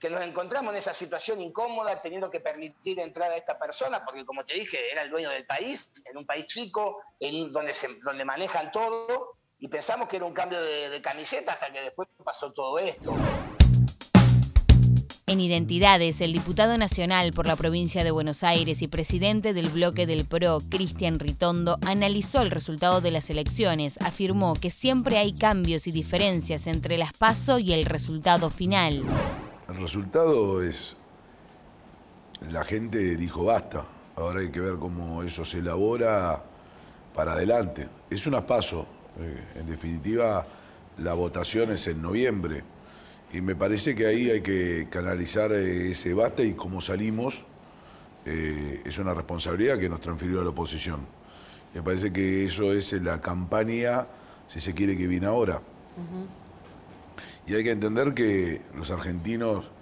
que 0.00 0.08
nos 0.08 0.22
encontramos 0.22 0.72
en 0.72 0.78
esa 0.78 0.94
situación 0.94 1.42
incómoda, 1.42 2.00
teniendo 2.00 2.30
que 2.30 2.40
permitir 2.40 2.98
entrar 2.98 3.30
a 3.30 3.36
esta 3.36 3.58
persona, 3.58 4.02
porque 4.02 4.24
como 4.24 4.44
te 4.46 4.54
dije, 4.54 4.90
era 4.90 5.02
el 5.02 5.10
dueño 5.10 5.28
del 5.28 5.44
país, 5.44 5.92
en 6.10 6.16
un 6.16 6.24
país 6.24 6.46
chico, 6.46 7.02
en 7.20 7.52
donde, 7.52 7.74
se, 7.74 7.88
donde 8.02 8.24
manejan 8.24 8.72
todo, 8.72 9.36
y 9.58 9.68
pensamos 9.68 10.08
que 10.08 10.16
era 10.16 10.24
un 10.24 10.32
cambio 10.32 10.62
de, 10.62 10.88
de 10.88 11.02
camiseta 11.02 11.52
hasta 11.52 11.70
que 11.70 11.82
después 11.82 12.08
pasó 12.24 12.50
todo 12.50 12.78
esto. 12.78 13.14
En 15.26 15.38
Identidades, 15.38 16.22
el 16.22 16.32
diputado 16.32 16.76
nacional 16.78 17.32
por 17.32 17.46
la 17.46 17.54
provincia 17.54 18.02
de 18.02 18.10
Buenos 18.10 18.42
Aires 18.42 18.80
y 18.80 18.88
presidente 18.88 19.52
del 19.52 19.68
bloque 19.68 20.06
del 20.06 20.24
PRO, 20.24 20.60
Cristian 20.70 21.18
Ritondo, 21.20 21.78
analizó 21.86 22.40
el 22.40 22.50
resultado 22.50 23.02
de 23.02 23.12
las 23.12 23.28
elecciones. 23.28 24.00
Afirmó 24.00 24.54
que 24.54 24.70
siempre 24.70 25.18
hay 25.18 25.34
cambios 25.34 25.86
y 25.86 25.92
diferencias 25.92 26.66
entre 26.66 26.98
las 26.98 27.12
PASO 27.12 27.58
y 27.58 27.74
el 27.74 27.84
resultado 27.84 28.50
final. 28.50 29.04
El 29.70 29.76
resultado 29.76 30.64
es, 30.64 30.96
la 32.50 32.64
gente 32.64 33.14
dijo 33.14 33.44
basta, 33.44 33.84
ahora 34.16 34.40
hay 34.40 34.50
que 34.50 34.58
ver 34.58 34.74
cómo 34.80 35.22
eso 35.22 35.44
se 35.44 35.58
elabora 35.58 36.42
para 37.14 37.34
adelante. 37.34 37.88
Es 38.10 38.26
un 38.26 38.42
paso, 38.42 38.88
eh, 39.20 39.60
en 39.60 39.66
definitiva 39.68 40.44
la 40.98 41.14
votación 41.14 41.70
es 41.70 41.86
en 41.86 42.02
noviembre 42.02 42.64
y 43.32 43.40
me 43.42 43.54
parece 43.54 43.94
que 43.94 44.06
ahí 44.06 44.28
hay 44.28 44.40
que 44.40 44.88
canalizar 44.90 45.52
eh, 45.52 45.92
ese 45.92 46.14
basta 46.14 46.42
y 46.42 46.54
cómo 46.54 46.80
salimos 46.80 47.46
eh, 48.26 48.82
es 48.84 48.98
una 48.98 49.14
responsabilidad 49.14 49.78
que 49.78 49.88
nos 49.88 50.00
transfirió 50.00 50.40
a 50.40 50.42
la 50.44 50.50
oposición. 50.50 51.06
Me 51.74 51.80
parece 51.80 52.12
que 52.12 52.44
eso 52.44 52.72
es 52.72 52.92
la 52.94 53.20
campaña, 53.20 54.08
si 54.48 54.58
se 54.58 54.74
quiere, 54.74 54.96
que 54.96 55.06
viene 55.06 55.26
ahora. 55.26 55.62
Y 57.50 57.54
hay 57.56 57.64
que 57.64 57.72
entender 57.72 58.14
que 58.14 58.60
los 58.76 58.92
argentinos 58.92 59.72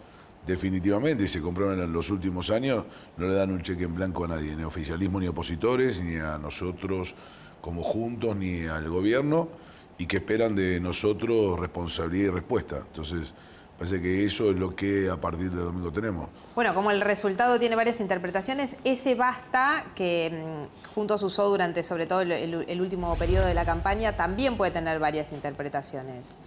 definitivamente, 0.47 1.25
y 1.25 1.29
se 1.29 1.43
compraron 1.43 1.79
en 1.79 1.93
los 1.93 2.09
últimos 2.09 2.49
años, 2.49 2.87
no 3.19 3.27
le 3.27 3.35
dan 3.35 3.51
un 3.51 3.61
cheque 3.61 3.85
en 3.85 3.95
blanco 3.95 4.25
a 4.25 4.29
nadie, 4.29 4.57
ni 4.57 4.65
oficialismo, 4.65 5.21
ni 5.21 5.29
opositores, 5.29 6.01
ni 6.01 6.17
a 6.17 6.39
nosotros 6.39 7.15
como 7.61 7.83
juntos, 7.83 8.35
ni 8.37 8.63
al 8.65 8.89
gobierno, 8.89 9.51
y 9.99 10.07
que 10.07 10.17
esperan 10.17 10.57
de 10.57 10.81
nosotros 10.81 11.61
responsabilidad 11.61 12.29
y 12.29 12.31
respuesta. 12.31 12.79
Entonces, 12.87 13.35
parece 13.79 14.01
que 14.01 14.25
eso 14.25 14.51
es 14.51 14.59
lo 14.59 14.75
que 14.75 15.11
a 15.11 15.21
partir 15.21 15.51
de 15.51 15.61
domingo 15.61 15.93
tenemos. 15.93 16.31
Bueno, 16.55 16.75
como 16.75 16.91
el 16.91 17.03
resultado 17.03 17.59
tiene 17.59 17.77
varias 17.77 18.01
interpretaciones, 18.01 18.77
ese 18.85 19.15
basta 19.15 19.85
que 19.95 20.63
mm, 20.65 20.95
juntos 20.95 21.23
usó 21.23 21.51
durante 21.51 21.83
sobre 21.83 22.07
todo 22.07 22.23
el 22.23 22.81
último 22.81 23.15
periodo 23.17 23.45
de 23.45 23.53
la 23.53 23.67
campaña, 23.67 24.17
también 24.17 24.57
puede 24.57 24.71
tener 24.71 24.99
varias 24.99 25.33
interpretaciones. 25.33 26.39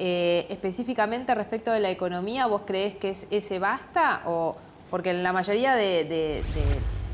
Eh, 0.00 0.46
específicamente 0.48 1.34
respecto 1.34 1.72
de 1.72 1.80
la 1.80 1.90
economía, 1.90 2.46
¿vos 2.46 2.62
crees 2.64 2.94
que 2.94 3.10
es 3.10 3.26
ese 3.30 3.58
basta? 3.58 4.22
O, 4.26 4.56
porque 4.90 5.10
en 5.10 5.24
la 5.24 5.32
mayoría 5.32 5.74
de, 5.74 6.42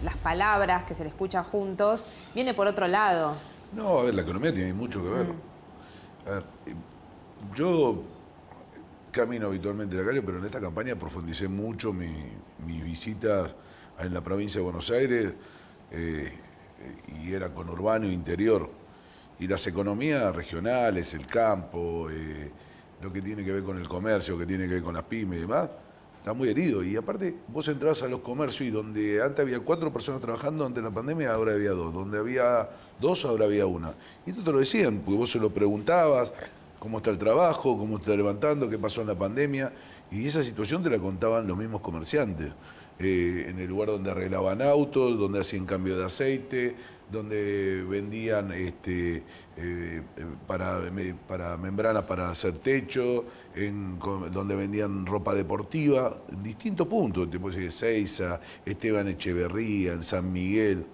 las 0.04 0.18
palabras 0.18 0.84
que 0.84 0.94
se 0.94 1.02
le 1.02 1.08
escucha 1.08 1.42
juntos 1.42 2.06
viene 2.34 2.52
por 2.52 2.66
otro 2.66 2.86
lado. 2.86 3.36
No, 3.72 4.00
a 4.00 4.02
ver, 4.02 4.14
la 4.14 4.20
economía 4.20 4.52
tiene 4.52 4.74
mucho 4.74 5.02
que 5.02 5.08
ver. 5.08 5.26
Mm. 5.26 6.28
A 6.28 6.30
ver, 6.30 6.44
yo 7.54 8.02
camino 9.10 9.46
habitualmente 9.46 9.96
la 9.96 10.04
calle, 10.04 10.20
pero 10.20 10.38
en 10.38 10.44
esta 10.44 10.60
campaña 10.60 10.94
profundicé 10.96 11.48
mucho 11.48 11.90
mis 11.92 12.84
visitas 12.84 13.54
en 13.98 14.12
la 14.12 14.20
provincia 14.20 14.58
de 14.58 14.64
Buenos 14.64 14.90
Aires 14.90 15.32
eh, 15.90 16.32
y 17.22 17.32
era 17.32 17.48
con 17.48 17.70
urbano 17.70 18.06
e 18.06 18.12
interior. 18.12 18.68
Y 19.38 19.46
las 19.46 19.66
economías 19.66 20.34
regionales, 20.34 21.14
el 21.14 21.26
campo, 21.26 22.08
eh, 22.10 22.50
lo 23.04 23.12
que 23.12 23.20
tiene 23.20 23.44
que 23.44 23.52
ver 23.52 23.62
con 23.62 23.78
el 23.78 23.86
comercio, 23.86 24.38
que 24.38 24.46
tiene 24.46 24.66
que 24.66 24.74
ver 24.74 24.82
con 24.82 24.94
las 24.94 25.04
pymes 25.04 25.38
y 25.38 25.42
demás, 25.42 25.68
está 26.16 26.32
muy 26.32 26.48
herido. 26.48 26.82
Y 26.82 26.96
aparte, 26.96 27.34
vos 27.48 27.68
entrás 27.68 28.02
a 28.02 28.08
los 28.08 28.20
comercios 28.20 28.68
y 28.68 28.70
donde 28.70 29.22
antes 29.22 29.40
había 29.40 29.60
cuatro 29.60 29.92
personas 29.92 30.22
trabajando 30.22 30.64
ante 30.64 30.80
la 30.80 30.90
pandemia, 30.90 31.34
ahora 31.34 31.52
había 31.52 31.72
dos. 31.72 31.92
Donde 31.92 32.18
había 32.18 32.70
dos, 32.98 33.26
ahora 33.26 33.44
había 33.44 33.66
una. 33.66 33.94
Y 34.24 34.30
esto 34.30 34.42
te 34.42 34.50
lo 34.50 34.58
decían, 34.58 35.02
porque 35.04 35.18
vos 35.18 35.30
se 35.30 35.38
lo 35.38 35.50
preguntabas, 35.50 36.32
cómo 36.78 36.96
está 36.96 37.10
el 37.10 37.18
trabajo, 37.18 37.76
cómo 37.76 37.98
está 37.98 38.16
levantando, 38.16 38.70
qué 38.70 38.78
pasó 38.78 39.02
en 39.02 39.08
la 39.08 39.18
pandemia. 39.18 39.70
Y 40.10 40.26
esa 40.26 40.42
situación 40.42 40.82
te 40.82 40.88
la 40.88 40.98
contaban 40.98 41.46
los 41.46 41.58
mismos 41.58 41.82
comerciantes. 41.82 42.54
Eh, 42.98 43.46
en 43.48 43.58
el 43.58 43.66
lugar 43.66 43.88
donde 43.88 44.10
arreglaban 44.10 44.62
autos, 44.62 45.18
donde 45.18 45.40
hacían 45.40 45.66
cambio 45.66 45.98
de 45.98 46.04
aceite, 46.04 46.76
donde 47.14 47.82
vendían 47.88 48.52
este, 48.52 49.22
eh, 49.56 50.02
para, 50.46 50.80
para 51.26 51.56
membranas 51.56 52.04
para 52.04 52.30
hacer 52.30 52.58
techo, 52.58 53.24
donde 54.32 54.56
vendían 54.56 55.06
ropa 55.06 55.34
deportiva, 55.34 56.18
en 56.30 56.42
distintos 56.42 56.86
puntos, 56.86 57.30
tipo 57.30 57.50
Seiza, 57.52 58.40
Esteban 58.64 59.08
Echeverría, 59.08 59.94
en 59.94 60.02
San 60.02 60.30
Miguel, 60.32 60.84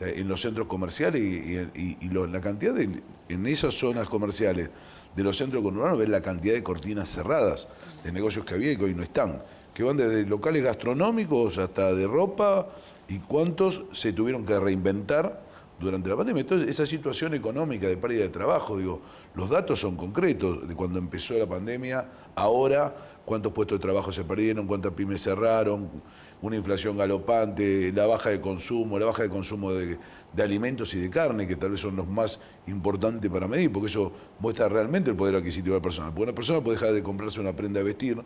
en 0.00 0.28
los 0.28 0.40
centros 0.40 0.66
comerciales 0.66 1.20
y, 1.20 2.08
la 2.08 2.40
cantidad 2.40 2.74
de, 2.74 3.02
en 3.28 3.46
esas 3.46 3.74
zonas 3.74 4.08
comerciales 4.08 4.70
de 5.14 5.22
los 5.22 5.36
centros 5.36 5.62
conurbanos, 5.62 5.98
ves 5.98 6.08
la 6.08 6.20
cantidad 6.20 6.54
de 6.54 6.62
cortinas 6.62 7.08
cerradas 7.08 7.68
de 8.02 8.12
negocios 8.12 8.44
que 8.44 8.54
había 8.54 8.72
y 8.72 8.76
que 8.76 8.84
hoy 8.84 8.94
no 8.94 9.02
están, 9.02 9.42
que 9.72 9.82
van 9.82 9.96
desde 9.96 10.24
locales 10.26 10.62
gastronómicos 10.62 11.58
hasta 11.58 11.94
de 11.94 12.06
ropa 12.06 12.68
y 13.08 13.18
cuántos 13.18 13.84
se 13.92 14.12
tuvieron 14.12 14.44
que 14.44 14.58
reinventar 14.58 15.43
durante 15.78 16.08
la 16.08 16.16
pandemia. 16.16 16.42
Entonces, 16.42 16.68
esa 16.68 16.86
situación 16.86 17.34
económica 17.34 17.86
de 17.86 17.96
pérdida 17.96 18.22
de 18.22 18.28
trabajo, 18.28 18.78
digo, 18.78 19.00
los 19.34 19.50
datos 19.50 19.80
son 19.80 19.96
concretos 19.96 20.66
de 20.68 20.74
cuando 20.74 20.98
empezó 20.98 21.34
la 21.34 21.46
pandemia, 21.46 22.06
ahora, 22.34 22.94
cuántos 23.24 23.52
puestos 23.52 23.78
de 23.78 23.82
trabajo 23.82 24.12
se 24.12 24.24
perdieron, 24.24 24.66
cuántas 24.66 24.92
pymes 24.92 25.22
cerraron, 25.22 25.90
una 26.42 26.56
inflación 26.56 26.96
galopante, 26.96 27.90
la 27.92 28.06
baja 28.06 28.30
de 28.30 28.40
consumo, 28.40 28.98
la 28.98 29.06
baja 29.06 29.22
de 29.22 29.30
consumo 29.30 29.72
de, 29.72 29.98
alimentos 30.38 30.92
y 30.94 31.00
de 31.00 31.10
carne, 31.10 31.46
que 31.46 31.56
tal 31.56 31.70
vez 31.70 31.80
son 31.80 31.96
los 31.96 32.06
más 32.06 32.40
importantes 32.66 33.30
para 33.30 33.48
medir, 33.48 33.72
porque 33.72 33.86
eso 33.86 34.12
muestra 34.40 34.68
realmente 34.68 35.10
el 35.10 35.16
poder 35.16 35.36
adquisitivo 35.36 35.74
de 35.74 35.80
la 35.80 35.82
persona. 35.82 36.08
Porque 36.08 36.22
una 36.24 36.34
persona 36.34 36.60
puede 36.60 36.78
dejar 36.78 36.94
de 36.94 37.02
comprarse 37.02 37.40
una 37.40 37.54
prenda 37.54 37.78
de 37.78 37.84
vestir, 37.84 38.22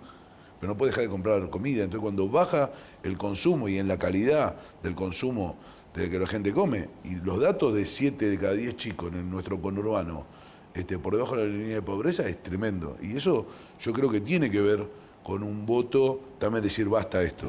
pero 0.60 0.72
no 0.72 0.76
puede 0.76 0.90
dejar 0.90 1.04
de 1.04 1.10
comprar 1.10 1.48
comida. 1.48 1.84
Entonces, 1.84 2.02
cuando 2.02 2.28
baja 2.28 2.72
el 3.04 3.16
consumo 3.16 3.68
y 3.68 3.78
en 3.78 3.86
la 3.86 3.98
calidad 3.98 4.56
del 4.82 4.94
consumo 4.94 5.56
de 5.94 6.10
que 6.10 6.18
la 6.18 6.26
gente 6.26 6.52
come. 6.52 6.88
Y 7.04 7.16
los 7.16 7.40
datos 7.40 7.74
de 7.74 7.84
7 7.84 8.30
de 8.30 8.38
cada 8.38 8.54
10 8.54 8.76
chicos 8.76 9.12
en 9.12 9.30
nuestro 9.30 9.60
conurbano 9.60 10.26
este, 10.74 10.98
por 10.98 11.14
debajo 11.14 11.36
de 11.36 11.46
la 11.46 11.52
línea 11.52 11.74
de 11.76 11.82
pobreza 11.82 12.28
es 12.28 12.42
tremendo. 12.42 12.96
Y 13.02 13.16
eso 13.16 13.46
yo 13.80 13.92
creo 13.92 14.10
que 14.10 14.20
tiene 14.20 14.50
que 14.50 14.60
ver 14.60 14.86
con 15.22 15.42
un 15.42 15.66
voto, 15.66 16.20
también 16.38 16.62
decir 16.62 16.88
basta 16.88 17.22
esto. 17.22 17.48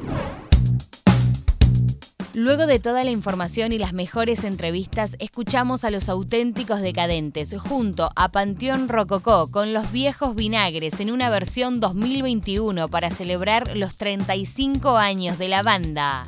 Luego 2.34 2.66
de 2.66 2.78
toda 2.78 3.02
la 3.02 3.10
información 3.10 3.72
y 3.72 3.78
las 3.78 3.92
mejores 3.92 4.44
entrevistas, 4.44 5.16
escuchamos 5.18 5.82
a 5.82 5.90
los 5.90 6.08
auténticos 6.08 6.80
decadentes 6.80 7.56
junto 7.58 8.10
a 8.14 8.30
Panteón 8.30 8.88
Rococó 8.88 9.50
con 9.50 9.72
los 9.72 9.90
viejos 9.90 10.36
vinagres 10.36 11.00
en 11.00 11.10
una 11.10 11.28
versión 11.28 11.80
2021 11.80 12.88
para 12.88 13.10
celebrar 13.10 13.76
los 13.76 13.96
35 13.96 14.96
años 14.96 15.38
de 15.38 15.48
la 15.48 15.62
banda. 15.62 16.26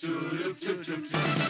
Tulip, 0.00 0.58
tulip, 0.58 0.82
tulip. 0.82 1.49